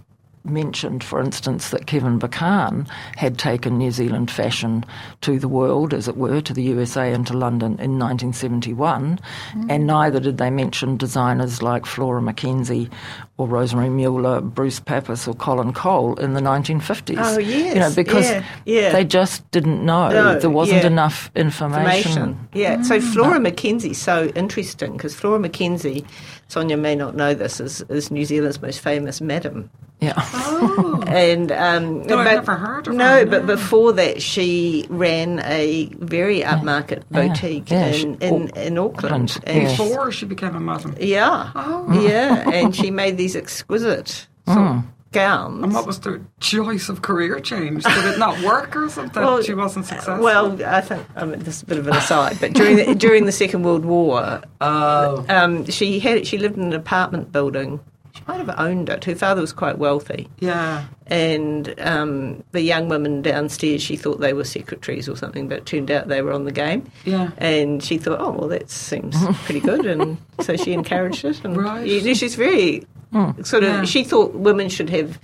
mentioned, 0.45 1.03
for 1.03 1.21
instance, 1.21 1.71
that 1.71 1.87
Kevin 1.87 2.19
Berkahn 2.19 2.89
had 3.17 3.39
taken 3.39 3.79
New 3.79 3.91
Zealand 3.91 4.31
fashion 4.31 4.85
to 5.23 5.39
the 5.39 5.49
world, 5.49 5.95
as 5.95 6.09
it 6.09 6.17
were, 6.17 6.41
to 6.43 6.53
the 6.53 6.63
USA 6.63 7.13
and 7.13 7.27
to 7.27 7.33
London 7.33 7.73
in 7.81 7.99
1971, 7.99 9.19
mm. 9.53 9.71
and 9.71 9.87
neither 9.87 10.21
did 10.21 10.39
they 10.39 10.51
mention 10.51 10.97
designers 10.97 11.63
like 11.63 11.87
Flora 11.87 12.21
McKenzie 12.21 12.91
or 13.37 13.49
Rosemary 13.49 13.89
Mueller, 13.89 14.41
Bruce 14.41 14.79
Pappas, 14.81 15.27
or 15.27 15.35
Colin 15.35 15.73
Cole 15.73 16.15
in 16.21 16.35
the 16.35 16.41
1950s. 16.41 17.17
Oh, 17.19 17.39
yes. 17.39 17.75
You 17.75 17.81
know, 17.81 17.95
because 17.95 18.27
yeah, 18.27 18.45
yeah. 18.65 18.93
they 18.93 19.05
just 19.05 19.51
didn't 19.51 19.85
know. 19.85 20.09
No, 20.11 20.39
there 20.39 20.51
wasn't 20.51 20.83
yeah. 20.83 20.89
enough 20.89 21.31
information. 21.35 21.95
information. 22.23 22.49
Yeah, 22.53 22.77
mm. 22.77 22.85
so 22.85 23.01
Flora 23.01 23.39
McKenzie's 23.39 23.99
so 23.99 24.27
interesting 24.29 24.93
because 24.93 25.15
Flora 25.15 25.41
McKenzie, 25.41 26.07
Sonja 26.49 26.79
may 26.79 26.95
not 26.95 27.17
know 27.17 27.35
this, 27.35 27.61
is, 27.61 27.81
is 27.89 28.11
New 28.11 28.25
Zealand's 28.25 28.61
most 28.63 28.81
famous 28.81 29.21
madam. 29.21 29.71
Yeah. 30.01 30.13
Oh. 30.17 31.03
and 31.07 31.51
um, 31.53 32.03
no, 32.03 32.17
but, 32.17 32.25
never 32.25 32.57
heard 32.57 32.87
of 32.89 32.95
no, 32.95 33.21
her. 33.21 33.27
but 33.27 33.47
before 33.47 33.93
that, 33.95 34.21
she 34.21 34.85
ran 34.91 35.41
a 35.45 35.87
very 35.99 36.41
upmarket 36.41 37.05
Yeah. 37.11 37.29
boutique 37.29 37.71
Yeah, 37.71 37.87
in, 37.87 38.15
in, 38.21 38.49
in 38.51 38.79
Auckland. 38.79 39.31
Auckland, 39.31 39.41
And 39.45 39.63
yes. 39.63 39.79
Before 39.79 40.13
she 40.13 40.27
became 40.27 40.55
a 40.57 40.61
madam. 40.61 40.95
yeah, 41.01 41.51
Oh. 41.55 42.01
yeah, 42.07 42.49
and 42.51 42.75
she 42.77 42.91
made 43.03 43.17
these 43.17 43.35
exquisite 43.37 44.27
of 44.47 44.85
gowns. 45.13 45.63
And 45.63 45.73
what 45.73 45.87
was 45.87 46.01
the 46.01 46.21
choice 46.41 46.89
of 46.91 47.01
career 47.01 47.39
change? 47.41 47.85
Did 47.85 48.05
it 48.05 48.19
not 48.19 48.39
work 48.43 48.77
or 48.77 48.89
something? 48.91 49.43
she 49.43 49.55
wasn't 49.55 49.87
successful. 49.87 50.19
Well, 50.23 50.61
I 50.65 50.81
think 50.83 51.07
I 51.17 51.25
mean, 51.25 51.39
this 51.39 51.57
is 51.59 51.63
a 51.63 51.67
bit 51.67 51.79
of 51.79 51.87
an 51.87 51.95
aside, 51.97 52.37
but 52.41 52.53
during 52.53 52.77
the, 52.77 52.95
during 52.95 53.25
the 53.25 53.33
Second 53.33 53.63
World 53.63 53.85
War, 53.87 54.43
oh, 54.61 55.25
um, 55.31 55.65
she 55.67 56.01
had 56.01 56.27
she 56.27 56.37
lived 56.37 56.57
in 56.59 56.65
an 56.65 56.73
apartment 56.75 57.31
building. 57.33 57.81
She 58.15 58.23
might 58.29 58.37
have 58.37 58.55
owned 58.59 58.89
it. 58.89 59.05
Her 59.05 59.15
father 59.17 59.41
was 59.41 59.53
quite 59.53 59.77
wealthy, 59.79 60.29
yeah. 60.39 60.85
and 61.09 61.75
um, 61.81 62.45
the 62.53 62.61
young 62.61 62.89
women 62.89 63.23
downstairs, 63.23 63.83
she 63.83 63.97
thought 63.97 64.21
they 64.21 64.33
were 64.33 64.45
secretaries 64.45 65.09
or 65.09 65.17
something, 65.17 65.49
but 65.49 65.59
it 65.59 65.67
turned 65.67 65.91
out 65.91 66.07
they 66.07 66.23
were 66.23 66.33
on 66.33 66.45
the 66.45 66.53
game. 66.53 66.89
Yeah. 67.05 67.33
And 67.39 67.83
she 67.83 67.99
thought, 67.99 68.21
oh 68.21 68.31
well, 68.31 68.49
that 68.49 68.71
seems 68.71 69.17
pretty 69.45 69.59
good, 69.61 69.85
and 69.85 70.17
so 70.41 70.57
she 70.57 70.73
encouraged 70.73 71.25
it. 71.25 71.45
And 71.45 71.57
Right. 71.57 71.87
yeah, 71.87 72.15
she's 72.15 72.37
very 72.37 72.85
hmm. 73.11 73.43
sort 73.43 73.65
of. 73.65 73.71
Yeah. 73.71 73.85
She 73.85 74.05
thought 74.05 74.33
women 74.35 74.69
should 74.69 74.91
have 74.91 75.19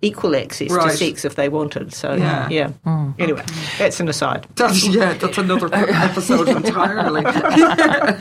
equal 0.00 0.36
access 0.36 0.68
to 0.68 0.90
sex 0.90 1.24
if 1.24 1.34
they 1.34 1.48
wanted. 1.48 1.92
So 1.92 2.14
Yeah. 2.14 2.48
yeah. 2.48 2.68
Hmm. 2.84 3.10
Anyway, 3.18 3.42
that's 3.78 3.98
an 3.98 4.08
aside. 4.08 4.46
That's, 4.54 4.86
yeah, 4.86 5.14
that's 5.14 5.38
another 5.38 5.68
episode 5.74 6.48
entirely. 6.48 7.24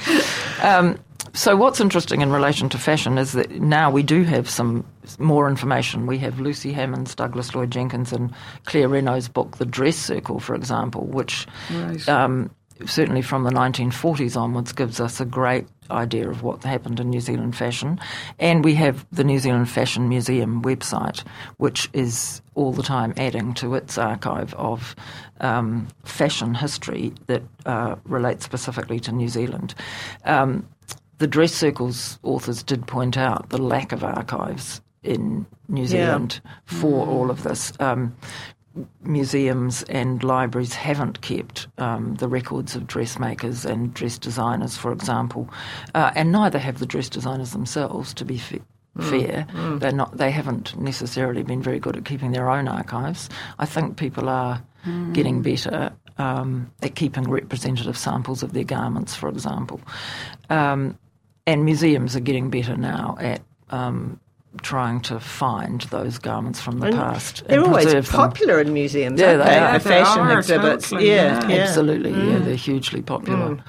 Um, 0.64 0.98
So, 1.38 1.56
what's 1.56 1.79
interesting 1.79 2.22
in 2.22 2.32
relation 2.32 2.67
to 2.70 2.79
fashion 2.79 3.20
is 3.20 3.34
that 3.34 3.51
now 3.51 3.91
we 3.91 4.01
do 4.01 4.24
have 4.24 4.50
some 4.50 4.84
more 5.20 5.48
information. 5.48 6.08
We 6.08 6.17
have 6.17 6.39
Lucy 6.39 6.74
Hammonds, 6.74 7.13
Douglas 7.13 7.53
Lloyd 7.53 7.70
Jenkins, 7.70 8.12
and 8.12 8.34
Claire 8.65 8.89
Regnault's 8.89 9.27
book, 9.27 9.58
The 9.58 9.65
Dress 9.65 9.98
Circle, 9.98 10.39
for 10.39 10.56
example, 10.56 11.06
which 11.06 11.46
Right. 11.72 12.10
um, 12.10 12.50
certainly 12.88 13.22
from 13.22 13.44
the 13.44 13.51
1940s 13.51 14.36
onwards 14.36 14.74
gives 14.74 15.00
us 15.00 15.22
a 15.22 15.25
great 15.25 15.67
idea 15.91 16.27
of 16.27 16.41
what 16.41 16.63
happened 16.63 17.00
in 17.00 17.12
New 17.12 17.22
Zealand 17.22 17.56
fashion. 17.56 18.00
And 18.39 18.65
we 18.65 18.74
have 18.74 19.06
the 19.12 19.24
New 19.24 19.38
Zealand 19.38 19.70
Fashion 19.70 20.10
Museum 20.10 20.63
website, 20.63 21.24
which 21.58 21.88
is 21.94 22.41
all 22.56 22.74
the 22.74 22.82
time 22.82 23.13
adding 23.15 23.53
to 23.53 23.75
its 23.75 24.00
archive 24.00 24.56
of 24.56 24.96
um, 25.39 25.88
fashion 26.03 26.56
history 26.56 27.13
that 27.27 27.44
uh, 27.67 27.96
relates 28.06 28.44
specifically 28.44 29.00
to 29.01 29.12
New 29.12 29.29
Zealand. 29.29 29.75
Um, 30.25 30.67
the 31.20 31.28
Dress 31.28 31.54
Circle's 31.54 32.20
authors 32.24 32.64
did 32.64 32.86
point 32.88 33.18
out 33.18 33.50
the 33.50 33.58
lack 33.62 33.92
of 33.92 34.04
archives 34.04 34.82
in 35.04 35.46
New 35.68 35.82
Yeah. 35.82 35.88
Zealand 35.88 36.42
for 36.66 37.08
all 37.08 37.30
of 37.32 37.44
this. 37.44 37.74
Um, 37.80 38.16
museums 39.02 39.84
and 39.84 40.24
libraries 40.24 40.74
haven't 40.74 41.22
kept 41.22 41.68
um, 41.78 42.16
the 42.16 42.28
records 42.28 42.76
of 42.76 42.86
dressmakers 42.88 43.66
and 43.66 43.94
dress 43.94 44.18
designers, 44.18 44.78
for 44.78 44.92
example, 44.92 45.50
uh, 45.96 46.12
and 46.16 46.32
neither 46.32 46.60
have 46.60 46.80
the 46.80 46.86
dress 46.86 47.10
designers 47.10 47.52
themselves. 47.52 48.14
To 48.16 48.26
be 48.26 48.38
fa- 48.38 48.60
fair, 49.00 49.48
they're 49.80 49.92
not. 49.92 50.18
They 50.18 50.32
haven't 50.32 50.78
necessarily 50.80 51.44
been 51.44 51.62
very 51.62 51.80
good 51.80 51.96
at 51.96 52.06
keeping 52.06 52.32
their 52.32 52.50
own 52.50 52.68
archives. 52.68 53.30
I 53.60 53.66
think 53.66 53.98
people 53.98 54.30
are 54.30 54.62
getting 55.12 55.42
better 55.42 55.92
um, 56.18 56.72
at 56.82 56.96
keeping 56.96 57.30
representative 57.30 57.98
samples 57.98 58.42
of 58.42 58.54
their 58.54 58.64
garments, 58.64 59.16
for 59.16 59.28
example, 59.28 59.82
um, 60.50 60.98
and 61.48 61.66
museums 61.66 62.16
are 62.16 62.20
getting 62.20 62.51
better 62.51 62.77
now 62.77 63.18
at. 63.20 63.42
Um, 63.72 64.20
Trying 64.63 65.01
to 65.01 65.20
find 65.20 65.82
those 65.92 66.18
garments 66.18 66.60
from 66.60 66.80
the 66.80 66.88
And 66.88 66.96
past. 66.96 67.44
They're 67.46 67.60
and 67.60 67.68
always 67.68 67.86
preserve 67.86 68.08
them. 68.10 68.16
popular 68.16 68.60
in 68.60 68.74
museums, 68.74 69.20
Yeah, 69.22 69.34
aren't 69.34 69.44
they 69.44 69.50
they? 69.51 69.60
are. 69.60 69.77
The 69.80 69.84
They 69.89 70.04
fashion 70.04 70.22
are, 70.24 70.38
exhibits. 70.39 70.89
totally, 70.89 71.10
yeah, 71.10 71.16
yeah. 71.42 71.48
yeah. 71.48 71.63
Absolutely, 71.63 72.12
Mm. 72.12 72.32
yeah, 72.32 72.39
they're 72.39 72.56
hugely 72.56 73.01
popular. 73.04 73.60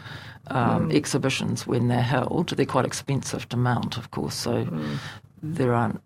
Um, 0.47 0.91
exhibitions, 0.91 1.67
when 1.67 1.89
they're 1.89 2.01
held, 2.01 2.51
they're 2.57 2.65
quite 2.65 2.87
expensive 2.87 3.47
to 3.51 3.57
mount, 3.59 3.99
of 3.99 4.11
course, 4.13 4.35
so 4.35 4.65
Mm. 4.65 4.97
there 5.43 5.75
aren't 5.75 6.01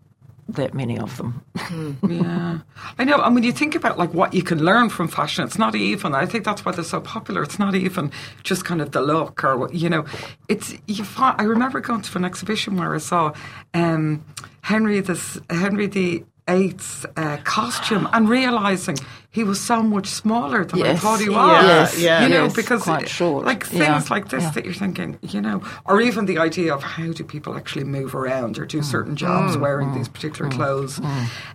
that 0.49 0.73
many 0.73 0.97
of 0.99 1.17
them. 1.17 1.43
Yeah, 2.07 2.59
I 2.97 3.03
know. 3.03 3.21
And 3.21 3.33
when 3.33 3.43
you 3.43 3.51
think 3.51 3.75
about 3.75 3.97
like 3.97 4.13
what 4.13 4.33
you 4.33 4.43
can 4.43 4.63
learn 4.63 4.89
from 4.89 5.07
fashion, 5.07 5.43
it's 5.43 5.57
not 5.57 5.73
even. 5.75 6.13
I 6.13 6.25
think 6.25 6.43
that's 6.43 6.63
why 6.63 6.71
they're 6.71 6.83
so 6.83 7.01
popular. 7.01 7.41
It's 7.43 7.57
not 7.57 7.75
even 7.75 8.11
just 8.43 8.65
kind 8.65 8.81
of 8.81 8.91
the 8.91 9.01
look 9.01 9.43
or 9.43 9.69
you 9.73 9.89
know. 9.89 10.05
It's 10.47 10.75
you. 10.87 11.03
Find, 11.03 11.39
I 11.39 11.45
remember 11.45 11.79
going 11.79 12.01
to 12.01 12.17
an 12.17 12.25
exhibition 12.25 12.77
where 12.77 12.93
I 12.93 12.99
saw 12.99 13.33
um, 13.73 14.23
Henry 14.61 14.99
this 14.99 15.39
Henry 15.49 15.87
the 15.87 16.23
Eighth's 16.47 17.05
uh, 17.15 17.37
costume 17.43 18.07
and 18.11 18.27
realizing 18.27 18.97
he 19.31 19.43
was 19.43 19.59
so 19.59 19.81
much 19.81 20.07
smaller 20.07 20.63
than 20.65 20.83
I 20.83 20.95
thought 20.95 21.19
he 21.19 21.29
was. 21.29 21.37
Yeah, 21.63 21.65
Yes, 21.65 21.99
yeah. 21.99 22.23
You 22.23 22.29
know, 22.29 22.43
yes, 22.43 22.53
because 22.55 22.83
quite 22.83 23.07
short. 23.09 23.45
like 23.45 23.65
things 23.65 23.79
Yeah, 23.81 24.03
like 24.09 24.29
this 24.29 24.43
yeah. 24.43 24.51
that 24.51 24.65
you're 24.65 24.73
thinking, 24.73 25.17
you 25.21 25.41
know, 25.41 25.63
or 25.85 26.01
even 26.01 26.25
the 26.25 26.37
idea 26.37 26.73
of 26.73 26.83
how 26.83 27.11
do 27.13 27.23
people 27.23 27.55
actually 27.55 27.85
move 27.85 28.13
around 28.13 28.59
or 28.59 28.65
do 28.65 28.79
Mm. 28.79 28.83
certain 28.83 29.15
jobs 29.15 29.57
wearing 29.57 29.93
these 29.95 30.07
particular 30.09 30.51
clothes. 30.51 30.99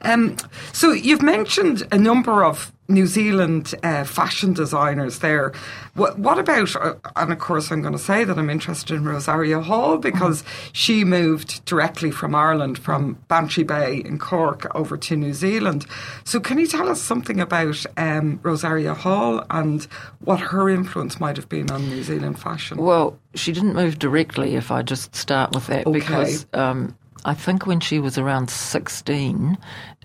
Um, 0.02 0.36
so 0.72 0.92
you've 0.92 1.22
mentioned 1.22 1.86
a 1.92 1.98
number 1.98 2.42
of 2.44 2.72
New 2.90 3.06
Zealand 3.06 3.74
uh, 3.82 4.02
fashion 4.02 4.54
designers 4.54 5.18
there. 5.18 5.52
What, 5.92 6.18
what 6.18 6.38
about, 6.38 6.74
uh, 6.74 6.94
and 7.16 7.30
of 7.30 7.38
course, 7.38 7.70
I'm 7.70 7.82
going 7.82 7.92
to 7.92 7.98
say 7.98 8.24
that 8.24 8.38
I'm 8.38 8.48
interested 8.48 8.96
in 8.96 9.04
Rosaria 9.04 9.60
Hall 9.60 9.98
because 9.98 10.42
she 10.72 11.04
moved 11.04 11.62
directly 11.66 12.10
from 12.10 12.34
Ireland, 12.34 12.78
from 12.78 13.18
Bantry 13.28 13.62
Bay 13.62 13.98
in 14.02 14.18
Cork, 14.18 14.74
over 14.74 14.96
to 14.96 15.16
New 15.16 15.34
Zealand. 15.34 15.84
So, 16.24 16.40
can 16.40 16.58
you 16.58 16.66
tell 16.66 16.88
us 16.88 17.02
something 17.02 17.40
about 17.40 17.84
um, 17.98 18.40
Rosaria 18.42 18.94
Hall 18.94 19.44
and 19.50 19.82
what 20.20 20.40
her 20.40 20.70
influence 20.70 21.20
might 21.20 21.36
have 21.36 21.48
been 21.50 21.70
on 21.70 21.86
New 21.90 22.02
Zealand 22.02 22.38
fashion? 22.40 22.78
Well, 22.78 23.18
she 23.34 23.52
didn't 23.52 23.74
move 23.74 23.98
directly, 23.98 24.54
if 24.54 24.70
I 24.70 24.80
just 24.80 25.14
start 25.14 25.54
with 25.54 25.66
that, 25.66 25.86
Okay. 25.86 25.98
because 25.98 26.46
um, 26.54 26.96
I 27.24 27.34
think 27.34 27.66
when 27.66 27.80
she 27.80 27.98
was 27.98 28.16
around 28.16 28.50
16, 28.50 29.58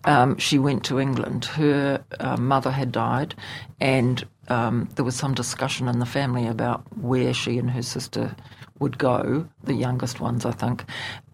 um, 0.05 0.37
she 0.37 0.59
went 0.59 0.83
to 0.85 0.99
England. 0.99 1.45
Her 1.45 2.03
uh, 2.19 2.37
mother 2.37 2.71
had 2.71 2.91
died, 2.91 3.35
and 3.79 4.25
um, 4.49 4.89
there 4.95 5.05
was 5.05 5.15
some 5.15 5.33
discussion 5.33 5.87
in 5.87 5.99
the 5.99 6.05
family 6.05 6.47
about 6.47 6.83
where 6.97 7.33
she 7.33 7.57
and 7.57 7.71
her 7.71 7.81
sister 7.81 8.35
would 8.79 8.97
go, 8.97 9.47
the 9.63 9.73
youngest 9.73 10.19
ones, 10.19 10.45
I 10.45 10.51
think. 10.51 10.83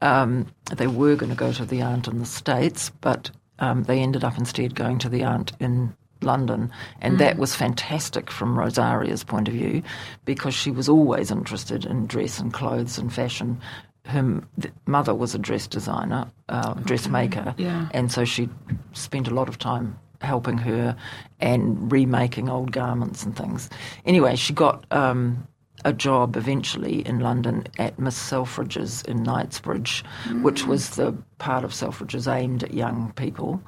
Um, 0.01 0.47
they 0.75 0.87
were 0.87 1.15
going 1.15 1.31
to 1.31 1.35
go 1.35 1.51
to 1.53 1.65
the 1.65 1.81
aunt 1.81 2.07
in 2.07 2.19
the 2.19 2.25
States, 2.25 2.91
but 3.01 3.31
um, 3.57 3.83
they 3.83 3.99
ended 3.99 4.23
up 4.23 4.37
instead 4.37 4.75
going 4.75 4.99
to 4.99 5.09
the 5.09 5.23
aunt 5.23 5.53
in 5.59 5.95
London, 6.21 6.71
and 7.01 7.17
that 7.19 7.37
was 7.37 7.55
fantastic 7.55 8.29
from 8.29 8.57
Rosaria's 8.57 9.23
point 9.23 9.47
of 9.47 9.53
view 9.53 9.81
because 10.25 10.53
she 10.53 10.69
was 10.69 10.89
always 10.89 11.31
interested 11.31 11.85
in 11.85 12.07
dress 12.07 12.39
and 12.39 12.51
clothes 12.53 12.97
and 12.97 13.11
fashion. 13.11 13.59
Her 14.05 14.41
mother 14.87 15.13
was 15.13 15.35
a 15.35 15.39
dress 15.39 15.67
designer, 15.67 16.31
uh, 16.47 16.73
dressmaker, 16.73 17.53
Yeah. 17.57 17.89
and 17.91 18.11
so 18.11 18.25
she 18.25 18.49
spent 18.93 19.27
a 19.27 19.33
lot 19.33 19.49
of 19.49 19.57
time 19.59 19.99
helping 20.21 20.57
her 20.57 20.95
and 21.39 21.91
remaking 21.91 22.49
old 22.49 22.71
garments 22.71 23.23
and 23.23 23.35
things. 23.35 23.69
Anyway, 24.05 24.35
she 24.35 24.51
got 24.53 24.85
um, 24.91 25.47
a 25.85 25.93
job 25.93 26.35
eventually 26.35 27.05
in 27.07 27.19
London 27.19 27.65
at 27.77 27.97
Miss 27.99 28.17
Selfridge's 28.17 29.01
in 29.03 29.23
Knightsbridge, 29.23 30.03
which 30.41 30.65
was 30.65 30.91
the 30.91 31.13
part 31.37 31.63
of 31.63 31.73
Selfridge's 31.73 32.27
aimed 32.27 32.63
at 32.63 32.73
young 32.73 33.13
people. 33.15 33.61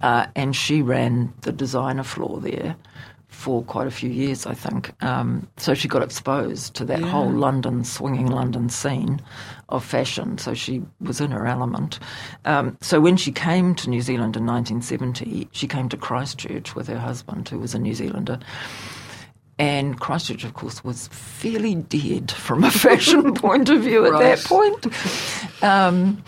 Uh, 0.00 0.26
and 0.34 0.56
she 0.56 0.80
ran 0.80 1.32
the 1.42 1.52
designer 1.52 2.04
floor 2.04 2.40
there 2.40 2.76
for 3.38 3.62
quite 3.62 3.86
a 3.86 3.90
few 3.92 4.10
years, 4.10 4.46
I 4.46 4.54
think. 4.54 4.90
Um, 5.00 5.46
so 5.58 5.72
she 5.72 5.86
got 5.86 6.02
exposed 6.02 6.74
to 6.74 6.84
that 6.86 7.00
whole 7.00 7.30
London, 7.30 7.84
swinging 7.84 8.26
London 8.26 8.68
scene 8.68 9.20
of 9.68 9.84
fashion. 9.84 10.38
So 10.38 10.54
she 10.54 10.82
was 11.00 11.20
in 11.20 11.30
her 11.30 11.46
element. 11.46 12.00
Um, 12.46 12.76
so 12.80 12.98
when 13.00 13.16
she 13.16 13.30
came 13.30 13.76
to 13.76 13.88
New 13.88 14.00
Zealand 14.02 14.34
in 14.36 14.44
1970, 14.44 15.48
she 15.52 15.68
came 15.68 15.88
to 15.90 15.96
Christchurch 15.96 16.74
with 16.74 16.88
her 16.88 16.98
husband, 16.98 17.48
who 17.48 17.60
was 17.60 17.76
a 17.76 17.78
New 17.78 17.94
Zealander. 17.94 18.40
And 19.56 20.00
Christchurch, 20.00 20.42
of 20.42 20.54
course, 20.54 20.82
was 20.82 21.06
fairly 21.12 21.76
dead 21.76 22.32
from 22.32 22.64
a 22.64 22.70
fashion 22.86 23.34
point 23.34 23.68
of 23.68 23.82
view 23.82 24.04
at 24.04 24.12
Right. 24.14 24.36
that 24.36 24.44
point. 24.46 25.62
Um, 25.62 26.24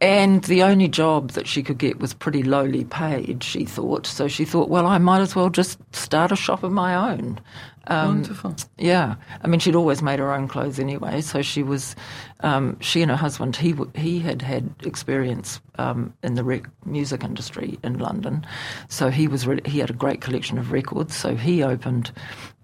and 0.00 0.44
the 0.44 0.62
only 0.62 0.88
job 0.88 1.32
that 1.32 1.46
she 1.46 1.62
could 1.62 1.78
get 1.78 1.98
was 1.98 2.14
pretty 2.14 2.42
lowly 2.42 2.84
paid, 2.84 3.42
she 3.42 3.64
thought. 3.64 4.06
So 4.06 4.28
she 4.28 4.44
thought, 4.44 4.68
well, 4.68 4.86
I 4.86 4.98
might 4.98 5.20
as 5.20 5.34
well 5.34 5.50
just 5.50 5.78
start 5.94 6.30
a 6.32 6.36
shop 6.36 6.62
of 6.62 6.72
my 6.72 7.12
own. 7.12 7.40
Um, 7.90 8.16
Wonderful. 8.16 8.54
yeah, 8.76 9.14
I 9.42 9.48
mean, 9.48 9.60
she'd 9.60 9.74
always 9.74 10.02
made 10.02 10.18
her 10.18 10.32
own 10.32 10.46
clothes 10.46 10.78
anyway. 10.78 11.22
So 11.22 11.40
she 11.40 11.62
was, 11.62 11.96
um, 12.40 12.78
she 12.80 13.00
and 13.00 13.10
her 13.10 13.16
husband, 13.16 13.56
he 13.56 13.74
he 13.94 14.20
had 14.20 14.42
had 14.42 14.68
experience 14.84 15.58
um, 15.78 16.12
in 16.22 16.34
the 16.34 16.44
rec- 16.44 16.68
music 16.84 17.24
industry 17.24 17.78
in 17.82 17.98
London, 17.98 18.46
so 18.88 19.08
he 19.08 19.26
was 19.26 19.46
re- 19.46 19.62
he 19.64 19.78
had 19.78 19.88
a 19.88 19.94
great 19.94 20.20
collection 20.20 20.58
of 20.58 20.70
records. 20.70 21.16
So 21.16 21.34
he 21.34 21.62
opened 21.62 22.12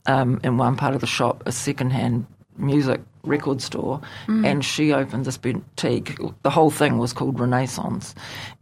um, 0.04 0.40
in 0.44 0.58
one 0.58 0.76
part 0.76 0.94
of 0.94 1.00
the 1.00 1.06
shop 1.06 1.42
a 1.46 1.52
second-hand 1.52 2.26
music 2.56 3.00
record 3.22 3.60
store, 3.62 4.00
and 4.44 4.64
she 4.64 4.92
opened 4.92 5.24
this 5.24 5.36
boutique. 5.36 6.16
The 6.42 6.50
whole 6.50 6.70
thing 6.70 6.98
was 6.98 7.12
called 7.12 7.40
Renaissance, 7.40 8.14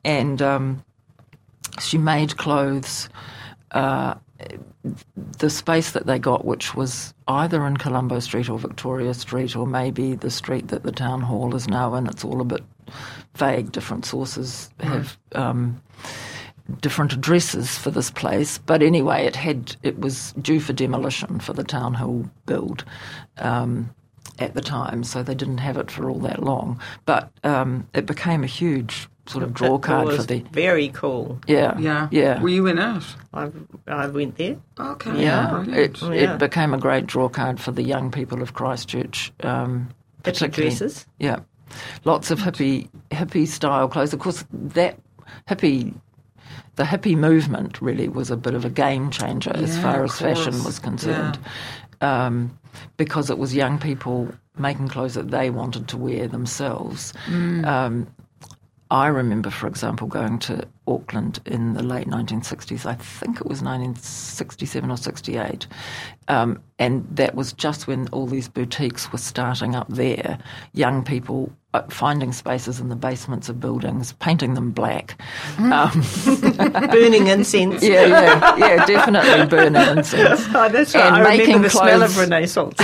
and 0.05 0.41
um, 0.41 0.85
she 1.81 1.99
made 1.99 2.37
clothes. 2.37 3.09
Uh, 3.71 4.15
the 5.39 5.49
space 5.49 5.93
that 5.93 6.07
they 6.07 6.19
got, 6.19 6.45
which 6.45 6.75
was 6.75 7.15
either 7.29 7.65
in 7.67 7.77
Colombo 7.77 8.19
Street 8.19 8.49
or 8.49 8.59
Victoria 8.59 9.15
Street, 9.15 9.55
or 9.55 9.67
maybe 9.67 10.15
the 10.15 10.31
street 10.31 10.69
that 10.69 10.83
the 10.83 10.91
town 10.93 11.21
hall 11.21 11.55
is 11.55 11.69
now 11.69 11.95
in. 11.95 12.07
It's 12.07 12.25
all 12.25 12.41
a 12.41 12.45
bit 12.45 12.63
vague. 13.35 13.71
Different 13.71 14.05
sources 14.05 14.71
have 14.81 15.17
um, 15.35 15.81
different 16.81 17.13
addresses 17.13 17.77
for 17.79 17.91
this 17.91 18.11
place, 18.11 18.59
but 18.59 18.83
anyway, 18.83 19.25
it 19.27 19.37
had 19.37 19.77
it 19.83 19.99
was 20.01 20.33
due 20.41 20.61
for 20.61 20.73
demolition 20.73 21.39
for 21.41 21.53
the 21.53 21.65
town 21.65 21.95
hall 21.95 22.29
build. 22.47 22.85
Um, 23.39 23.91
at 24.39 24.55
the 24.55 24.61
time, 24.63 25.05
so 25.05 25.23
they 25.23 25.35
didn't 25.35 25.59
have 25.59 25.77
it 25.77 25.91
for 25.91 26.09
all 26.09 26.19
that 26.21 26.43
long. 26.43 26.81
But 27.05 27.31
um, 27.45 27.87
it 27.93 28.07
became 28.07 28.43
a 28.43 28.47
huge 28.47 29.07
sort 29.27 29.45
of 29.45 29.53
draw 29.53 29.77
It 29.77 29.83
card 29.83 30.07
was 30.07 30.17
for 30.17 30.23
the 30.23 30.41
very 30.53 30.89
cool. 30.89 31.39
yeah 31.47 31.79
Yeah. 31.79 32.09
yeah 32.11 32.41
Were 32.41 32.49
you 32.49 32.67
in 32.67 32.79
it? 32.79 33.03
I 33.35 33.51
I 33.87 34.07
went 34.07 34.37
there. 34.39 34.57
Okay. 34.81 35.23
yeah, 35.23 35.51
Brilliant. 35.51 35.77
it, 35.77 36.03
Yeah. 36.03 36.35
it 36.35 36.39
became 36.39 36.73
a 36.73 36.79
great 36.79 37.07
draw 37.07 37.29
card 37.29 37.61
for 37.61 37.73
the 37.73 37.83
young 37.83 38.11
people 38.11 38.43
of 38.43 38.55
Christchurch. 38.55 39.33
Um, 39.43 39.91
particularly- 40.23 40.71
dresses. 40.75 41.07
Yeah, 41.19 41.41
lots 42.05 42.31
of 42.31 42.39
hippie 42.41 42.89
hippie 43.11 43.47
style 43.47 43.87
clothes. 43.87 44.15
Of 44.15 44.21
course, 44.21 44.45
that 44.53 44.99
hippie, 45.49 45.95
the 46.77 46.85
hippie 46.85 47.17
movement 47.17 47.81
really 47.83 48.09
was 48.09 48.31
a 48.31 48.37
bit 48.37 48.55
of 48.55 48.65
a 48.65 48.71
game 48.71 49.11
changer 49.11 49.53
as 49.55 49.79
far 49.79 50.03
as 50.05 50.19
fashion 50.19 50.65
was 50.65 50.79
concerned, 50.79 51.39
um, 52.01 52.59
because 52.97 53.31
it 53.31 53.39
was 53.39 53.55
young 53.55 53.79
people 53.79 54.33
making 54.59 54.89
clothes 54.89 55.15
that 55.15 55.31
they 55.31 55.51
wanted 55.51 55.89
to 55.89 55.97
wear 55.97 56.27
themselves. 56.29 57.13
Mm. 57.27 57.67
Um, 57.67 58.07
I 58.91 59.07
remember, 59.07 59.49
for 59.49 59.67
example, 59.67 60.07
going 60.07 60.39
to 60.41 60.69
Auckland 60.87 61.41
in 61.47 61.73
the 61.73 61.83
late 61.83 62.09
1960s. 62.09 62.85
I 62.85 62.95
think 62.95 63.37
it 63.37 63.47
was 63.47 63.63
1967 63.63 64.91
or 64.91 64.99
68. 64.99 65.67
Um, 66.29 66.63
and 66.79 67.07
that 67.17 67.35
was 67.35 67.55
just 67.55 67.87
when 67.87 68.09
all 68.09 68.27
these 68.27 68.49
boutiques 68.49 69.11
were 69.11 69.17
starting 69.17 69.75
up 69.75 69.89
there. 69.89 70.39
Young 70.75 71.03
people 71.05 71.51
finding 71.89 72.33
spaces 72.33 72.81
in 72.81 72.89
the 72.91 72.97
basements 72.97 73.49
of 73.49 73.59
buildings, 73.59 74.13
painting 74.15 74.55
them 74.55 74.71
black. 74.73 75.19
Um, 75.59 76.03
Burning 76.91 77.29
incense. 77.29 77.83
yeah, 77.83 78.07
yeah, 78.07 78.57
yeah, 78.57 78.85
definitely 78.87 79.47
burning 79.47 79.97
incense. 79.97 80.47
Oh, 80.55 80.69
that's 80.69 80.95
right. 80.95 81.07
And 81.07 81.15
I 81.17 81.19
remember 81.21 81.39
making 81.39 81.63
the 81.63 81.71
smell 81.71 82.03
of 82.03 82.11
clothes. 82.13 82.31
Renaissance. 82.31 82.79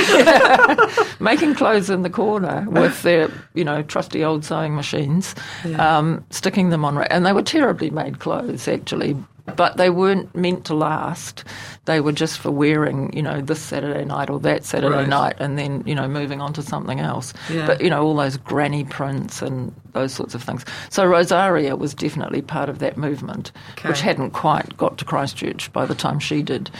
making 1.20 1.55
clothes 1.55 1.90
in 1.90 2.03
the 2.03 2.11
corner 2.11 2.66
with 2.70 3.03
their, 3.03 3.31
you 3.55 3.64
know, 3.64 3.83
trusty 3.83 4.24
old 4.24 4.44
sewing 4.44 4.74
machines, 4.74 5.35
um, 5.77 6.24
sticking 6.31 6.70
them 6.70 6.85
on, 6.85 7.03
and 7.05 7.27
they 7.27 7.33
were 7.33 7.42
terribly 7.42 7.90
made 7.90 8.20
clothes 8.20 8.66
actually, 8.68 9.16
but 9.57 9.77
they 9.77 9.91
weren't 9.91 10.35
meant 10.35 10.65
to 10.67 10.75
last. 10.75 11.45
They 11.87 12.01
were 12.01 12.13
just 12.13 12.39
for 12.39 12.51
wearing, 12.51 13.13
you 13.13 13.23
know, 13.23 13.41
this 13.41 13.61
Saturday 13.61 14.05
night 14.05 14.31
or 14.31 14.39
that 14.41 14.65
Saturday 14.65 14.95
Right. 14.95 15.09
night, 15.09 15.37
and 15.39 15.59
then 15.59 15.83
you 15.87 15.95
know 15.95 16.07
moving 16.09 16.41
on 16.41 16.53
to 16.55 16.63
something 16.63 17.01
else. 17.01 17.33
Yeah. 17.51 17.67
But 17.67 17.81
you 17.81 17.91
know, 17.91 18.03
all 18.05 18.15
those 18.17 18.37
granny 18.37 18.85
prints 18.85 19.43
and 19.43 19.75
those 19.93 20.13
sorts 20.13 20.35
of 20.35 20.43
things. 20.43 20.65
So 20.91 21.05
Rosaria 21.07 21.77
was 21.77 21.95
definitely 21.95 22.43
part 22.43 22.69
of 22.69 22.79
that 22.81 22.97
movement, 22.97 23.53
which 23.85 24.01
hadn't 24.01 24.31
quite 24.31 24.77
got 24.77 24.99
to 24.99 25.05
Christchurch 25.05 25.73
by 25.73 25.87
the 25.87 25.95
time 25.95 26.19
she 26.19 26.43
did. 26.43 26.71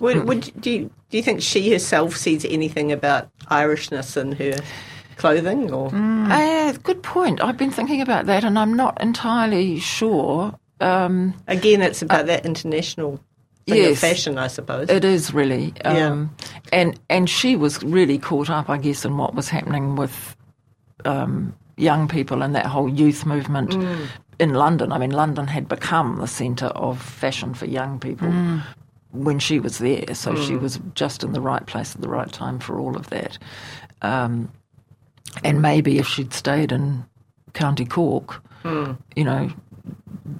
would, 0.00 0.24
would 0.24 0.52
do 0.60 0.70
you 0.70 0.90
do 1.10 1.16
you 1.18 1.22
think 1.22 1.42
she 1.42 1.70
herself 1.72 2.16
sees 2.16 2.44
anything 2.44 2.90
about 2.92 3.28
Irishness 3.50 4.16
in 4.16 4.32
her 4.32 4.56
clothing, 5.16 5.72
or 5.72 5.90
Uh, 5.94 6.72
good 6.82 7.02
point. 7.02 7.40
I've 7.42 7.56
been 7.56 7.70
thinking 7.70 8.00
about 8.00 8.26
that, 8.26 8.42
and 8.44 8.58
I'm 8.58 8.74
not 8.74 9.00
entirely 9.00 9.78
sure. 9.78 10.54
Um, 10.80 11.34
again, 11.48 11.82
it's 11.82 12.02
about 12.02 12.26
that 12.26 12.44
international 12.44 13.20
yes. 13.66 14.00
fashion, 14.00 14.38
I 14.38 14.48
suppose. 14.48 14.88
It 14.90 15.04
is 15.04 15.32
really, 15.32 15.72
Yeah. 15.84 16.08
um, 16.08 16.34
and 16.72 16.98
and 17.08 17.28
she 17.30 17.56
was 17.56 17.82
really 17.82 18.18
caught 18.18 18.50
up, 18.50 18.68
I 18.68 18.78
guess, 18.78 19.04
in 19.04 19.16
what 19.16 19.34
was 19.34 19.48
happening 19.48 19.96
with 19.96 20.36
um, 21.04 21.54
young 21.76 22.08
people 22.08 22.42
and 22.42 22.54
that 22.54 22.66
whole 22.66 22.88
youth 22.88 23.24
movement 23.26 23.70
Mm. 23.70 24.06
in 24.38 24.54
London. 24.54 24.92
I 24.92 24.98
mean, 24.98 25.10
London 25.10 25.46
had 25.46 25.68
become 25.68 26.16
the 26.16 26.26
centre 26.26 26.66
of 26.74 27.00
fashion 27.00 27.54
for 27.54 27.66
young 27.66 27.98
people 27.98 28.28
Mm. 28.28 28.62
when 29.12 29.38
she 29.38 29.60
was 29.60 29.78
there, 29.78 30.14
so 30.14 30.34
she 30.36 30.56
was 30.56 30.80
just 30.94 31.22
in 31.24 31.32
the 31.32 31.40
right 31.40 31.64
place 31.66 31.94
at 31.94 32.00
the 32.00 32.08
right 32.08 32.30
time 32.32 32.58
for 32.58 32.78
all 32.80 32.96
of 32.96 33.10
that. 33.10 33.38
Um, 34.02 34.50
and 35.42 35.60
maybe 35.62 35.98
if 35.98 36.06
she'd 36.06 36.32
stayed 36.32 36.72
in 36.72 37.04
County 37.54 37.84
Cork, 37.84 38.42
Mm. 38.64 38.96
you 39.16 39.24
know, 39.24 39.50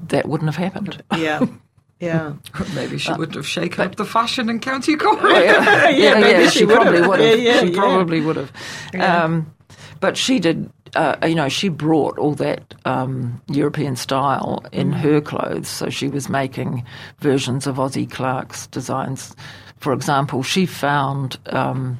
that 0.08 0.28
wouldn't 0.28 0.48
have 0.52 0.56
happened. 0.56 1.02
yeah, 1.16 1.44
Yeah. 2.00 2.34
Maybe 2.74 2.98
she 2.98 3.12
wouldn't 3.12 3.36
have 3.36 3.46
shaken 3.46 3.86
up 3.86 3.96
the 3.96 4.04
fashion 4.04 4.50
in 4.50 4.58
County 4.60 4.96
Cork. 4.96 5.18
Oh, 5.22 5.28
yeah, 5.38 5.88
Yeah, 5.88 6.20
maybe 6.20 6.44
she 6.50 6.58
she, 6.60 6.64
would 6.66 6.74
probably 6.74 6.98
have. 6.98 7.08
would 7.08 7.20
have. 7.20 7.38
Yeah, 7.38 7.52
yeah, 7.54 7.60
she 7.60 7.66
yeah. 7.72 7.78
probably 7.78 8.20
would 8.20 8.36
have. 8.36 8.52
Um, 9.00 9.54
but 10.00 10.16
she 10.16 10.38
did. 10.40 10.70
Uh, 10.94 11.16
you 11.26 11.34
know, 11.34 11.48
she 11.48 11.68
brought 11.68 12.18
all 12.18 12.34
that 12.34 12.74
um, 12.84 13.40
European 13.48 13.96
style 13.96 14.62
in 14.70 14.90
Mm. 14.90 14.94
her 15.00 15.20
clothes. 15.20 15.66
So 15.68 15.88
she 15.88 16.08
was 16.08 16.28
making 16.28 16.84
versions 17.20 17.66
of 17.66 17.76
Ossie 17.76 18.08
Clark's 18.10 18.66
designs. 18.68 19.34
For 19.78 19.92
example, 19.92 20.42
she 20.44 20.66
found 20.66 21.38
um, 21.46 21.98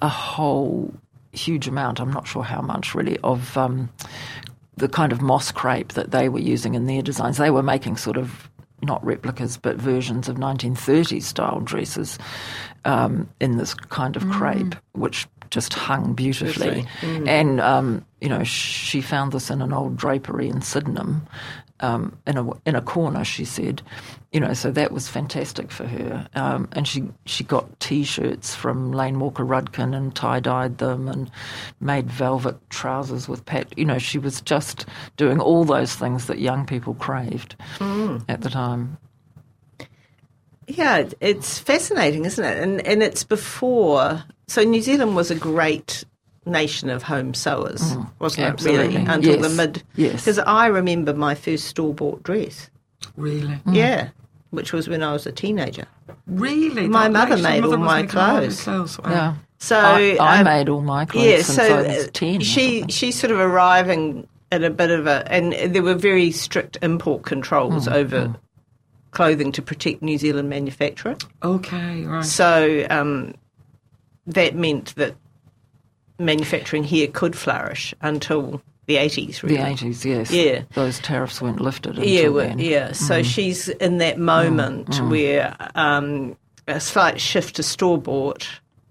a 0.00 0.08
whole 0.08 0.94
huge 1.32 1.66
amount. 1.68 2.00
I'm 2.00 2.12
not 2.12 2.26
sure 2.26 2.42
how 2.44 2.62
much 2.62 2.94
really 2.94 3.18
of 3.24 3.56
um, 3.58 3.90
the 4.82 4.88
kind 4.88 5.12
of 5.12 5.22
moss 5.22 5.52
crepe 5.52 5.92
that 5.92 6.10
they 6.10 6.28
were 6.28 6.40
using 6.40 6.74
in 6.74 6.86
their 6.86 7.02
designs. 7.02 7.36
They 7.36 7.52
were 7.52 7.62
making 7.62 7.98
sort 7.98 8.16
of 8.16 8.50
not 8.82 9.02
replicas 9.06 9.56
but 9.56 9.76
versions 9.76 10.28
of 10.28 10.38
1930s 10.38 11.22
style 11.22 11.60
dresses 11.60 12.18
um, 12.84 13.28
in 13.40 13.58
this 13.58 13.74
kind 13.74 14.16
of 14.16 14.28
crepe, 14.28 14.74
which 14.90 15.28
just 15.50 15.72
hung 15.72 16.14
beautifully. 16.14 16.84
And 17.28 17.60
um, 17.60 18.04
you 18.20 18.28
know, 18.28 18.42
she 18.42 19.00
found 19.00 19.30
this 19.30 19.50
in 19.50 19.62
an 19.62 19.72
old 19.72 19.96
drapery 19.96 20.48
in 20.48 20.62
Sydenham. 20.62 21.28
Um, 21.82 22.16
in 22.26 22.38
a 22.38 22.48
in 22.64 22.76
a 22.76 22.80
corner, 22.80 23.24
she 23.24 23.44
said, 23.44 23.82
you 24.32 24.40
know, 24.40 24.54
so 24.54 24.70
that 24.70 24.92
was 24.92 25.08
fantastic 25.08 25.70
for 25.70 25.84
her. 25.84 26.28
Um, 26.34 26.68
and 26.72 26.86
she 26.86 27.04
she 27.26 27.44
got 27.44 27.80
T-shirts 27.80 28.54
from 28.54 28.92
Lane 28.92 29.18
Walker 29.18 29.44
Rudkin 29.44 29.94
and 29.94 30.14
tie 30.14 30.40
dyed 30.40 30.78
them 30.78 31.08
and 31.08 31.30
made 31.80 32.10
velvet 32.10 32.56
trousers 32.70 33.28
with 33.28 33.44
pat. 33.44 33.76
You 33.76 33.84
know, 33.84 33.98
she 33.98 34.18
was 34.18 34.40
just 34.40 34.86
doing 35.16 35.40
all 35.40 35.64
those 35.64 35.94
things 35.94 36.26
that 36.26 36.38
young 36.38 36.66
people 36.66 36.94
craved 36.94 37.56
at 38.28 38.40
the 38.42 38.50
time. 38.50 38.96
Yeah, 40.68 41.08
it's 41.20 41.58
fascinating, 41.58 42.24
isn't 42.24 42.44
it? 42.44 42.62
And 42.62 42.86
and 42.86 43.02
it's 43.02 43.24
before. 43.24 44.22
So 44.46 44.62
New 44.62 44.82
Zealand 44.82 45.16
was 45.16 45.30
a 45.30 45.34
great 45.34 46.04
nation 46.44 46.90
of 46.90 47.02
home 47.04 47.34
sewers, 47.34 47.96
wasn't 48.18 48.60
it? 48.60 48.64
Really, 48.64 48.96
until 48.96 49.36
Yes. 49.36 49.42
the 49.42 49.48
mid. 49.56 49.82
Yes. 49.96 50.12
Because 50.24 50.38
I 50.40 50.66
remember 50.66 51.14
my 51.14 51.34
first 51.34 51.66
store 51.66 51.94
bought 51.94 52.22
dress. 52.22 52.68
Really? 53.16 53.58
Yeah, 53.70 54.08
which 54.50 54.72
was 54.72 54.88
when 54.88 55.02
I 55.02 55.12
was 55.12 55.26
a 55.26 55.32
teenager. 55.32 55.86
Really? 56.26 56.88
My 56.88 57.08
That 57.08 57.28
mother 57.30 57.42
made 57.42 57.60
mother 57.62 57.76
all 57.76 57.82
my 57.82 58.02
making 58.02 58.18
all 58.18 58.32
your 58.32 58.40
clothes. 58.40 58.62
clothes. 58.62 58.98
Wow. 59.00 59.10
Yeah. 59.10 59.34
So 59.58 59.78
I, 59.78 60.16
I 60.20 60.38
um, 60.38 60.44
made 60.44 60.68
all 60.68 60.80
my 60.80 61.04
clothes 61.04 61.24
yeah, 61.24 61.36
since 61.42 61.56
so 61.68 61.78
I 61.78 61.82
was 61.82 62.04
uh, 62.04 62.08
ten. 62.12 62.40
or 62.40 62.44
she 62.44 62.84
she's 62.88 63.18
sort 63.18 63.30
of 63.30 63.38
arriving 63.38 64.26
at 64.50 64.64
a 64.64 64.70
bit 64.70 64.90
of 64.90 65.06
a, 65.06 65.22
and 65.32 65.52
there 65.74 65.82
were 65.82 65.94
very 65.94 66.30
strict 66.32 66.76
import 66.82 67.22
controls 67.22 67.86
Mm, 67.86 67.92
over 67.92 68.36
clothing 69.12 69.52
to 69.52 69.62
protect 69.62 70.02
New 70.02 70.18
Zealand 70.18 70.48
manufacture. 70.50 71.16
Okay, 71.42 72.02
right. 72.04 72.24
So 72.24 72.84
um, 72.90 73.34
that 74.26 74.54
meant 74.56 74.94
that 74.96 75.14
manufacturing 76.24 76.84
here 76.84 77.06
could 77.08 77.36
flourish 77.36 77.94
until 78.00 78.62
the 78.86 78.96
eighties. 78.96 79.42
Really. 79.42 79.56
the 79.56 79.66
eighties, 79.66 80.04
yes. 80.04 80.30
Yeah. 80.30 80.62
those 80.74 80.98
tariffs 80.98 81.40
weren't 81.40 81.60
lifted. 81.60 81.96
Until 81.98 82.08
Yeah, 82.08 82.28
well, 82.28 82.48
then. 82.48 82.58
yeah. 82.58 82.92
So 82.92 83.20
Mm. 83.20 83.24
she's 83.24 83.68
in 83.68 83.98
that 83.98 84.18
moment 84.18 84.98
where 85.08 85.54
um, 85.74 86.36
a 86.66 86.80
slight 86.80 87.20
shift 87.20 87.56
to 87.56 87.62
store 87.62 87.98
bought 87.98 88.48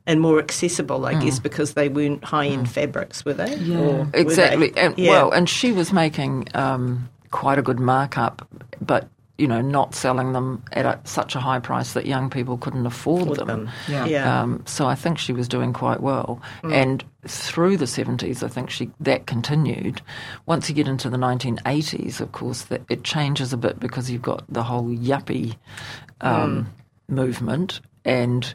and 0.07 0.19
more 0.21 0.39
accessible, 0.39 1.05
I 1.05 1.13
guess, 1.21 1.39
because 1.39 1.73
they 1.73 1.87
weren't 1.89 2.23
high 2.23 2.47
end 2.47 2.69
fabrics, 2.69 3.23
were 3.23 3.33
they? 3.33 3.55
Yeah. 3.57 3.77
Or 3.79 4.07
exactly. 4.13 4.69
they? 4.69 4.81
And, 4.81 4.97
yeah. 4.97 5.09
Well, 5.11 5.31
and 5.31 5.47
she 5.47 5.71
was 5.71 5.93
making 5.93 6.47
um, 6.53 7.07
quite 7.31 7.59
a 7.59 7.61
good 7.61 7.79
markup, 7.79 8.47
but 8.81 9.07
you 9.41 9.47
know, 9.47 9.59
not 9.59 9.95
selling 9.95 10.33
them 10.33 10.63
at 10.73 10.85
a, 10.85 10.99
such 11.03 11.35
a 11.35 11.39
high 11.39 11.59
price 11.59 11.93
that 11.93 12.05
young 12.05 12.29
people 12.29 12.59
couldn't 12.59 12.85
afford 12.85 13.27
With 13.27 13.39
them. 13.39 13.47
them. 13.47 13.69
Yeah. 13.89 14.05
yeah. 14.05 14.41
Um, 14.41 14.63
so 14.67 14.85
I 14.85 14.93
think 14.93 15.17
she 15.17 15.33
was 15.33 15.47
doing 15.47 15.73
quite 15.73 15.99
well. 16.01 16.39
And 16.63 17.03
through 17.25 17.77
the 17.77 17.85
70s, 17.85 18.43
I 18.43 18.47
think 18.47 18.69
she 18.69 18.91
that 18.99 19.25
continued. 19.25 19.99
Once 20.45 20.69
you 20.69 20.75
get 20.75 20.87
into 20.87 21.09
the 21.09 21.17
1980s, 21.17 22.21
of 22.21 22.31
course, 22.33 22.65
that 22.65 22.83
it 22.87 23.03
changes 23.03 23.51
a 23.51 23.57
bit 23.57 23.79
because 23.79 24.11
you've 24.11 24.21
got 24.21 24.43
the 24.47 24.61
whole 24.61 24.85
yuppie 24.85 25.57
um, 26.21 26.71
movement 27.07 27.81
and 28.05 28.53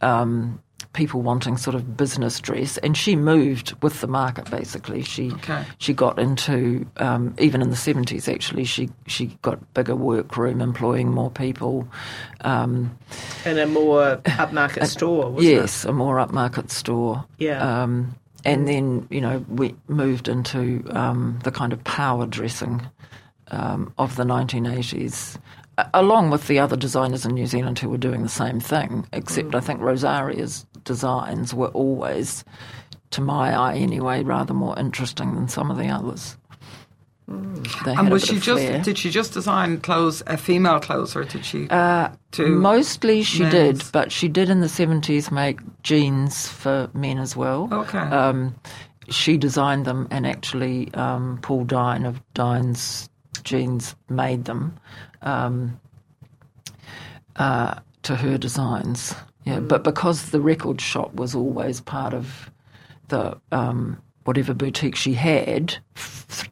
um, 0.00 0.62
people 0.92 1.20
wanting 1.22 1.56
sort 1.56 1.74
of 1.74 1.96
business 1.96 2.40
dress. 2.40 2.78
And 2.78 2.96
she 2.96 3.14
moved 3.16 3.74
with 3.82 4.00
the 4.00 4.06
market, 4.06 4.50
basically. 4.50 5.02
She 5.02 5.30
Okay. 5.32 5.64
she 5.78 5.92
got 5.92 6.18
into 6.18 6.86
um, 6.98 7.34
even 7.38 7.60
in 7.62 7.70
the 7.70 7.76
70s. 7.76 8.32
Actually, 8.32 8.64
she 8.64 8.88
she 9.06 9.26
got 9.42 9.58
bigger 9.74 9.94
workroom, 9.96 10.60
employing 10.60 11.10
more 11.10 11.30
people. 11.30 11.86
Um, 12.42 12.96
in 13.44 13.58
a 13.58 13.66
more 13.66 14.16
upmarket 14.24 14.86
store, 14.86 15.30
wasn't 15.30 15.52
yes, 15.52 15.84
a 15.84 15.92
more 15.92 16.16
upmarket 16.16 16.70
store. 16.70 17.24
Yeah. 17.38 17.82
Um, 17.82 18.14
and 18.44 18.66
then 18.68 19.06
you 19.10 19.20
know 19.20 19.44
we 19.48 19.74
moved 19.88 20.28
into 20.28 20.84
um, 20.90 21.38
the 21.44 21.50
kind 21.50 21.72
of 21.72 21.82
power 21.84 22.24
dressing 22.26 22.82
um, 23.50 23.92
of 23.98 24.14
the 24.16 24.24
1980s, 24.24 25.36
a- 25.36 25.40
along 25.94 26.30
with 26.30 26.46
the 26.46 26.58
other 26.58 26.76
designers 26.76 27.24
in 27.24 27.34
New 27.34 27.46
Zealand 27.46 27.78
who 27.78 27.88
were 27.88 27.98
doing 27.98 28.22
the 28.22 28.28
same 28.28 28.60
thing. 28.60 29.06
Except 29.12 29.54
I 29.54 29.60
think 29.60 29.80
Rosaria's 29.80 30.66
designs 30.84 31.54
were 31.54 31.68
always, 31.68 32.44
to 33.10 33.20
my 33.20 33.54
eye 33.54 33.76
anyway, 33.76 34.22
rather 34.22 34.54
more 34.54 34.78
interesting 34.78 35.34
than 35.34 35.48
some 35.48 35.70
of 35.70 35.78
the 35.78 35.88
others. 35.88 36.36
Had 37.28 37.98
And 37.98 38.10
was 38.10 38.24
she 38.24 38.38
just 38.38 38.64
flair. 38.64 38.82
did 38.82 38.96
she 38.96 39.10
just 39.10 39.34
design 39.34 39.80
clothes, 39.80 40.22
uh, 40.26 40.36
female 40.36 40.80
clothes, 40.80 41.14
or 41.14 41.24
did 41.24 41.44
she? 41.44 41.68
Uh, 41.68 42.08
Mostly 42.38 43.22
she 43.22 43.40
men's? 43.42 43.52
did, 43.52 43.92
but 43.92 44.10
she 44.10 44.28
did 44.28 44.48
in 44.48 44.62
the 44.62 44.66
70s 44.66 45.30
make 45.30 45.60
jeans 45.82 46.48
for 46.48 46.88
men 46.94 47.18
as 47.18 47.36
well. 47.36 47.68
Okay. 47.70 47.98
Um, 47.98 48.54
she 49.10 49.36
designed 49.36 49.84
them, 49.84 50.08
and 50.10 50.26
actually, 50.26 50.92
um, 50.94 51.38
Paul 51.42 51.64
Dine 51.64 52.06
of 52.06 52.22
Dine's 52.32 53.10
Jeans 53.44 53.94
made 54.08 54.46
them 54.46 54.78
um, 55.22 55.78
uh, 57.36 57.76
to 58.02 58.16
her 58.16 58.38
designs. 58.38 59.14
Yeah, 59.44 59.60
but 59.60 59.82
because 59.84 60.30
the 60.30 60.40
record 60.40 60.80
shop 60.80 61.14
was 61.14 61.34
always 61.34 61.80
part 61.80 62.12
of 62.12 62.50
the 63.08 63.38
um, 63.52 64.00
whatever 64.24 64.52
boutique 64.52 64.94
she 64.94 65.14
had 65.14 65.78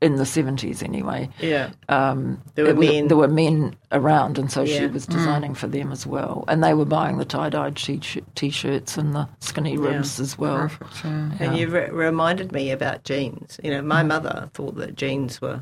in 0.00 0.16
the 0.16 0.22
70s 0.24 0.82
anyway, 0.82 1.28
Yeah. 1.38 1.68
um, 1.90 2.40
There 2.54 2.64
were 2.64 2.70
it 2.70 2.76
was- 2.78 2.88
men. 2.88 3.08
there 3.08 3.16
were 3.18 3.28
men 3.28 3.76
around, 3.92 4.38
and 4.38 4.50
so 4.50 4.64
she 4.64 4.86
was 4.86 5.04
designing 5.04 5.54
for 5.54 5.66
them 5.66 5.92
as 5.92 6.06
well. 6.06 6.44
And 6.48 6.64
they 6.64 6.72
were 6.72 6.86
buying 6.86 7.18
the 7.18 7.26
tie-dyed 7.26 7.76
t- 7.76 8.00
t-shirts 8.34 8.96
and 8.96 9.14
the 9.14 9.28
skinny 9.40 9.76
ribs 9.76 10.18
as 10.18 10.38
well. 10.38 10.56
Perfect. 10.70 11.04
Yeah. 11.04 11.30
And 11.40 11.58
you 11.58 11.68
re- 11.68 11.90
reminded 11.90 12.50
me 12.52 12.70
about 12.70 13.04
jeans. 13.04 13.60
You 13.62 13.72
know, 13.72 13.82
my 13.82 14.02
mother 14.02 14.48
thought 14.54 14.76
that 14.76 14.96
jeans 14.96 15.42
were 15.42 15.60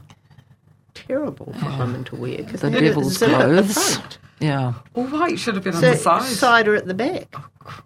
terrible 0.94 1.52
for 1.60 1.66
women 1.78 2.04
to 2.04 2.16
wear 2.16 2.38
because 2.38 2.60
The 2.60 2.68
they 2.70 2.74
had 2.74 2.82
a 2.84 2.86
devil's 2.88 3.18
zip 3.18 3.28
at 3.30 3.38
the 3.48 3.62
clothes. 3.62 3.96
front. 3.96 4.18
Yeah, 4.40 4.74
Oh, 4.94 5.04
why 5.06 5.28
it 5.30 5.38
should 5.38 5.54
have 5.54 5.64
been 5.64 5.74
on 5.74 5.80
So, 5.80 5.90
the 5.92 5.96
side. 5.96 6.22
cider 6.24 6.74
at 6.74 6.86
the 6.86 6.94
back. 6.94 7.34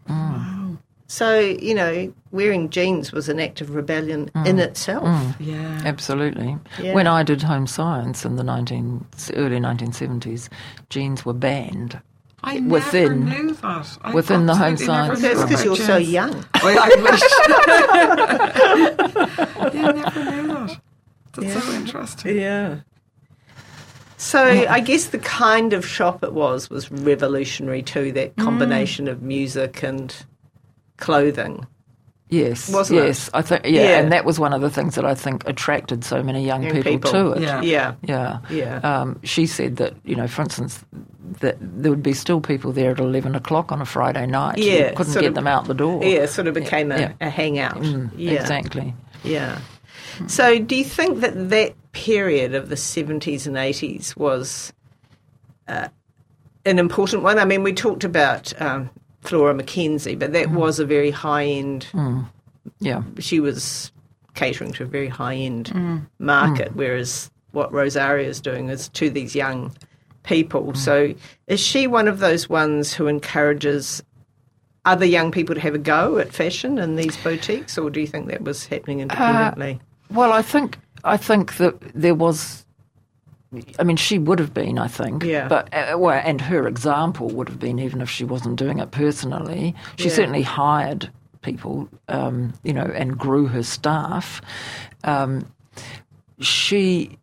Mm. 0.08 0.78
So, 1.06 1.38
you 1.40 1.74
know, 1.74 2.12
wearing 2.32 2.68
jeans 2.68 3.12
was 3.12 3.28
an 3.28 3.38
act 3.40 3.60
of 3.62 3.74
rebellion 3.74 4.30
in 4.44 4.58
itself. 4.58 5.06
Yeah. 5.40 5.80
absolutely. 5.84 6.56
Yeah. 6.80 6.92
When 6.94 7.06
I 7.06 7.22
did 7.22 7.42
home 7.42 7.66
science 7.66 8.24
in 8.26 8.36
the 8.36 8.44
19, 8.44 9.06
early 9.34 9.58
1970s, 9.58 10.48
jeans 10.90 11.24
were 11.24 11.32
banned. 11.32 12.00
I 12.44 12.60
within- 12.60 13.24
never 13.26 13.42
knew 13.42 13.54
that. 13.54 13.98
I 14.02 14.12
within 14.14 14.46
the 14.46 14.54
home 14.54 14.76
science 14.76 15.20
That's 15.20 15.42
because 15.42 15.64
you're 15.64 15.76
so 15.76 15.96
young. 15.96 16.44
I, 16.54 16.76
I 16.76 17.02
wish. 17.02 17.22
yeah, 19.74 19.78
I 19.88 19.92
never 19.92 20.24
knew 20.30 20.46
that. 20.48 20.80
That's 21.32 21.64
so 21.64 21.72
interesting. 21.72 22.36
Yeah. 22.38 22.80
So 24.18 24.42
I 24.68 24.80
guess 24.80 25.06
the 25.06 25.18
kind 25.18 25.72
of 25.72 25.86
shop 25.86 26.22
it 26.24 26.32
was 26.34 26.68
was 26.68 26.90
revolutionary 26.90 27.82
too. 27.82 28.12
That 28.12 28.36
combination 28.36 29.08
of 29.08 29.22
music 29.22 29.82
and 29.82 30.14
clothing. 30.98 31.66
Yes, 32.30 32.70
Wasn't 32.70 32.98
it? 32.98 33.06
yes. 33.06 33.30
I 33.32 33.40
think 33.40 33.62
yeah, 33.64 33.70
Yeah. 33.82 33.98
and 34.00 34.12
that 34.12 34.26
was 34.26 34.38
one 34.38 34.52
of 34.52 34.60
the 34.60 34.68
things 34.68 34.96
that 34.96 35.06
I 35.06 35.14
think 35.14 35.48
attracted 35.48 36.04
so 36.04 36.22
many 36.22 36.44
young, 36.44 36.62
Young 36.62 36.72
people, 36.74 36.92
people. 36.92 37.10
to 37.12 37.30
it. 37.32 37.40
Yeah. 37.42 37.62
Yeah. 37.62 37.94
Yeah. 38.02 38.38
Yeah. 38.50 38.76
Um, 38.80 39.18
she 39.24 39.46
said 39.46 39.76
that, 39.76 39.94
you 40.04 40.14
know, 40.14 40.26
for 40.28 40.42
instance, 40.42 40.84
that 41.40 41.56
there 41.60 41.90
would 41.90 42.02
be 42.02 42.12
still 42.12 42.42
people 42.42 42.70
there 42.70 42.90
at 42.90 42.98
11 43.00 43.34
o'clock 43.34 43.72
on 43.72 43.80
a 43.80 43.86
Friday 43.86 44.26
night. 44.26 44.58
You 44.58 44.64
Yeah, 44.72 44.90
couldn't 44.92 45.12
sort 45.14 45.22
get 45.22 45.28
of- 45.28 45.34
them 45.36 45.46
out 45.46 45.68
the 45.68 45.74
door. 45.74 46.02
Yeah, 46.04 46.24
it 46.24 46.28
sort 46.28 46.48
of 46.48 46.54
became 46.54 46.90
Yeah. 46.90 47.12
a, 47.18 47.28
a 47.28 47.30
hangout. 47.30 47.76
Mm, 47.80 48.10
yeah. 48.14 48.32
Exactly. 48.32 48.92
Yeah. 49.24 49.58
So 50.26 50.58
do 50.58 50.76
you 50.76 50.84
think 50.84 51.20
that 51.20 51.48
that 51.48 51.72
period 51.98 52.54
of 52.54 52.68
the 52.68 52.76
70s 52.76 53.46
and 53.46 53.56
80s 53.56 54.16
was 54.16 54.72
uh, 55.66 55.88
an 56.64 56.78
important 56.78 57.24
one? 57.24 57.38
I 57.40 57.44
mean, 57.44 57.64
we 57.64 57.72
talked 57.72 58.04
about 58.04 58.58
um, 58.62 58.88
Flora 59.22 59.52
McKenzie, 59.52 60.16
but 60.16 60.32
that 60.32 60.46
mm-hmm. 60.46 60.56
was 60.56 60.78
a 60.78 60.86
very 60.86 61.10
high 61.10 61.44
end, 61.44 61.88
mm. 61.92 62.24
Yeah. 62.78 63.02
she 63.18 63.40
was 63.40 63.90
catering 64.34 64.72
to 64.74 64.84
a 64.84 64.86
very 64.86 65.08
high 65.08 65.34
end 65.34 65.66
mm. 65.66 65.98
mm. 65.98 66.06
market, 66.20 66.74
whereas 66.76 67.30
what 67.50 67.72
Rosaria 67.72 68.28
is 68.28 68.40
doing 68.40 68.68
is 68.68 68.88
to 68.90 69.10
these 69.10 69.34
young 69.34 69.76
people. 70.22 70.74
So 70.74 71.14
is 71.48 71.58
she 71.58 71.88
one 71.88 72.06
of 72.06 72.20
those 72.20 72.48
ones 72.48 72.92
who 72.92 73.08
encourages 73.08 74.02
other 74.84 75.06
young 75.06 75.32
people 75.32 75.54
to 75.54 75.60
have 75.60 75.74
a 75.74 75.78
go 75.78 76.18
at 76.18 76.32
fashion 76.32 76.78
in 76.78 76.94
these 76.94 77.16
boutiques, 77.16 77.76
or 77.76 77.90
do 77.90 78.00
you 78.00 78.06
think 78.06 78.28
that 78.28 78.42
was 78.42 78.66
happening 78.66 79.00
uh, 79.00 79.02
independently? 79.02 79.80
Well, 80.10 80.32
I 80.32 80.42
think 80.42 80.78
I 81.04 81.16
think 81.16 81.56
that 81.56 81.80
there 81.94 82.14
was. 82.14 82.64
I 83.78 83.82
mean, 83.82 83.96
she 83.96 84.18
would 84.18 84.38
have 84.40 84.52
been, 84.52 84.78
I 84.78 84.88
think. 84.88 85.22
Yeah. 85.24 85.48
But 85.48 85.72
uh, 85.72 85.96
well, 85.96 86.20
and 86.22 86.38
her 86.40 86.66
example 86.68 87.28
would 87.30 87.48
have 87.48 87.58
been 87.58 87.78
even 87.78 88.02
if 88.02 88.10
she 88.10 88.24
wasn't 88.24 88.56
doing 88.56 88.78
it 88.78 88.90
personally. 88.90 89.74
She 89.96 90.08
Yeah. 90.08 90.14
certainly 90.14 90.42
hired 90.42 91.10
people, 91.40 91.88
um, 92.08 92.52
you 92.62 92.74
know, 92.74 92.84
and 92.94 93.16
grew 93.16 93.46
her 93.46 93.62
staff. 93.62 94.42
Um, 95.04 95.50
she 96.40 97.18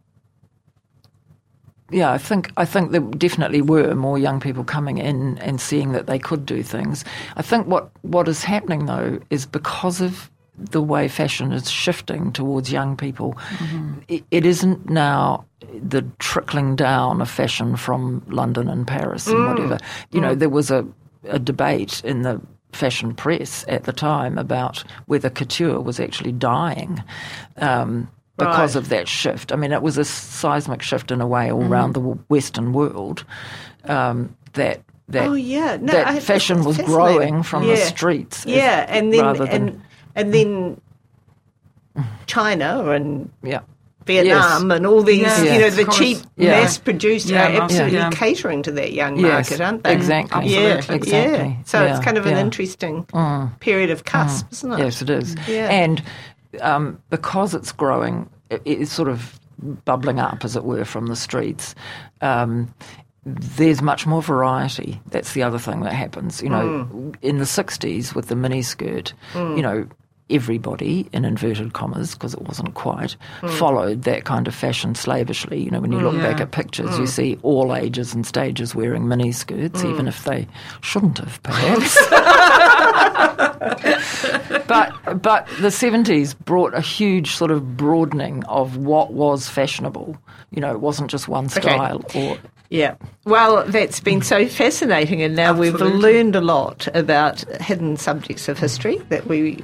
yeah, 1.92 2.12
I 2.12 2.18
think 2.18 2.52
I 2.58 2.66
think 2.66 2.92
there 2.92 3.02
definitely 3.02 3.62
were 3.62 3.94
more 3.94 4.18
young 4.18 4.40
people 4.40 4.64
coming 4.64 4.98
in 4.98 5.38
and 5.38 5.62
seeing 5.62 5.92
that 5.92 6.08
they 6.08 6.18
could 6.18 6.46
do 6.46 6.64
things. 6.64 7.06
I 7.36 7.44
think 7.44 7.68
what 7.68 7.92
what 8.02 8.28
is 8.28 8.44
happening 8.44 8.88
though 8.88 9.20
is 9.30 9.46
because 9.46 10.02
of 10.02 10.32
the 10.58 10.82
way 10.82 11.08
fashion 11.08 11.52
is 11.52 11.70
shifting 11.70 12.32
towards 12.32 12.72
young 12.72 12.96
people, 12.98 13.38
it, 14.08 14.24
it 14.32 14.46
isn't 14.46 14.90
now 14.90 15.46
the 15.82 16.02
trickling 16.20 16.76
down 16.76 17.22
of 17.22 17.30
fashion 17.30 17.76
from 17.76 18.24
London 18.28 18.70
and 18.70 18.88
Paris 18.88 19.28
and 19.28 19.46
whatever. 19.48 19.78
You 20.12 20.22
know, 20.22 20.36
there 20.36 20.50
was 20.50 20.72
a, 20.72 20.86
a 21.26 21.40
debate 21.40 22.02
in 22.06 22.22
the 22.22 22.42
fashion 22.72 23.14
press 23.16 23.66
at 23.68 23.84
the 23.84 23.94
time 23.94 24.38
about 24.38 24.84
whether 25.08 25.30
couture 25.30 25.80
was 25.82 26.00
actually 26.00 26.32
dying. 26.34 27.04
Um, 27.58 28.10
because 28.38 28.76
Right. 28.76 28.84
of 28.84 28.90
that 28.90 29.08
shift. 29.08 29.54
I 29.54 29.56
mean, 29.56 29.72
it 29.72 29.82
was 29.82 29.98
a 29.98 30.04
seismic 30.04 30.82
shift 30.82 31.10
in 31.10 31.22
a 31.22 31.28
way 31.28 31.50
all 31.54 31.64
around 31.64 31.94
the 31.94 32.02
Western 32.02 32.74
world. 32.74 33.24
Um, 33.86 34.36
that 34.54 34.82
that 35.08 35.28
Oh 35.30 35.34
yeah, 35.36 35.78
no, 35.80 35.94
that 35.94 36.08
I- 36.08 36.20
fashion 36.20 36.64
was 36.66 36.78
growing 36.80 37.44
from 37.44 37.64
Yeah. 37.64 37.76
the 37.76 37.82
streets. 37.82 38.46
as- 38.46 38.52
Yeah, 38.52 38.86
and 38.90 39.14
then 39.14 39.22
rather 39.22 39.46
than 39.46 39.70
and 39.70 39.82
and 40.16 40.34
then 40.34 40.82
China 42.26 42.90
and 42.92 43.30
yeah. 43.44 43.62
Vietnam 44.06 44.70
and 44.72 44.86
all 44.86 45.02
these, 45.02 45.22
Yes, 45.22 45.44
you 45.44 45.60
know, 45.60 45.68
of 45.68 45.76
the 45.76 45.86
cheap, 45.98 46.20
Yeah. 46.38 46.62
mass-produced 46.62 47.28
Yeah, 47.28 47.58
are 47.58 47.62
absolutely 47.64 47.98
yeah. 47.98 48.10
catering 48.12 48.62
to 48.64 48.72
that 48.74 48.94
young 48.94 49.18
Yes, 49.18 49.50
market, 49.50 49.62
aren't 49.62 49.84
they? 49.84 49.94
exactly. 49.94 50.48
Yeah, 50.48 50.60
Absolutely. 50.78 51.12
yeah. 51.12 51.24
Exactly. 51.24 51.58
So 51.66 51.84
it's 51.86 52.00
kind 52.06 52.18
of 52.18 52.26
an 52.28 52.34
yeah. 52.34 52.42
interesting 52.42 53.06
period 53.60 53.90
of 53.90 54.04
cusp, 54.06 54.46
isn't 54.52 54.74
it? 54.74 54.80
Yes, 54.80 55.02
it 55.02 55.10
is. 55.10 55.36
Yeah. 55.48 55.70
And 55.70 56.04
um, 56.62 57.02
because 57.10 57.56
it's 57.56 57.72
growing, 57.72 58.30
it, 58.52 58.62
it's 58.66 58.92
sort 58.92 59.08
of 59.10 59.40
bubbling 59.86 60.20
up, 60.20 60.46
as 60.46 60.56
it 60.56 60.66
were, 60.66 60.86
from 60.86 61.08
the 61.08 61.16
streets. 61.16 61.74
Um, 62.22 62.72
there's 63.26 63.82
much 63.82 64.06
more 64.06 64.22
variety. 64.22 65.02
That's 65.10 65.34
the 65.34 65.42
other 65.42 65.58
thing 65.58 65.82
that 65.82 65.94
happens. 65.94 66.44
You 66.44 66.50
know, 66.50 67.12
in 67.24 67.40
the 67.40 67.46
60s 67.46 68.14
with 68.14 68.28
the 68.28 68.36
miniskirt, 68.36 69.14
you 69.34 69.64
know, 69.64 69.88
everybody, 70.30 71.08
in 71.14 71.26
inverted 71.26 71.74
commas, 71.74 72.14
because 72.14 72.34
it 72.34 72.42
wasn't 72.42 72.74
quite, 72.74 73.16
hmm. 73.42 73.48
followed 73.50 74.04
that 74.04 74.26
kind 74.26 74.48
of 74.48 74.56
fashion 74.56 74.96
slavishly. 74.96 75.62
You 75.62 75.72
know, 75.72 75.82
when 75.82 75.92
you 75.92 76.00
hmm, 76.00 76.06
look 76.06 76.18
back 76.18 76.42
at 76.42 76.52
pictures, 76.52 76.98
you 76.98 77.04
hmm. 77.04 77.06
see 77.06 77.38
all 77.44 77.76
ages 77.76 78.14
and 78.14 78.26
stages 78.26 78.74
wearing 78.74 79.08
mini 79.08 79.26
miniskirts, 79.26 79.86
even 79.86 80.08
if 80.08 80.24
they 80.24 80.48
shouldn't 80.82 81.18
have, 81.18 81.42
perhaps. 81.44 82.10
but 84.68 85.22
but 85.22 85.48
the 85.60 85.72
seventies 85.72 86.34
brought 86.34 86.74
a 86.74 86.82
huge 86.82 87.32
sort 87.32 87.52
of 87.52 87.78
broadening 87.78 88.44
of 88.46 88.78
what 88.78 89.14
was 89.14 89.50
fashionable. 89.50 90.18
You 90.52 90.62
know, 90.62 90.72
it 90.72 90.80
wasn't 90.80 91.10
just 91.10 91.28
one 91.28 91.50
style 91.50 92.04
or 92.14 92.38
Yeah. 92.70 92.96
Well, 93.26 93.66
that's 93.66 94.00
been 94.00 94.22
so 94.22 94.48
fascinating, 94.48 95.22
and 95.22 95.36
now 95.36 95.54
we've 95.54 95.76
learned 95.76 96.36
a 96.36 96.42
lot 96.42 96.88
about 96.96 97.42
hidden 97.62 97.98
subjects 97.98 98.48
of 98.48 98.58
history 98.58 98.98
that 99.10 99.28
we 99.28 99.64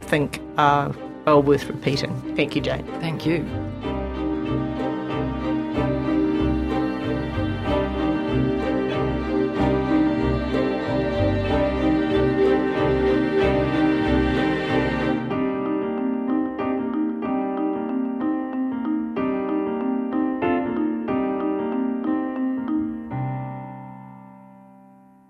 think 0.00 0.40
are 0.58 0.94
well 1.24 1.42
worth 1.42 1.64
repeating. 1.66 2.14
Thank 2.36 2.54
you, 2.56 2.62
Jane. 2.62 2.84
thank 3.00 3.26
you. 3.26 3.65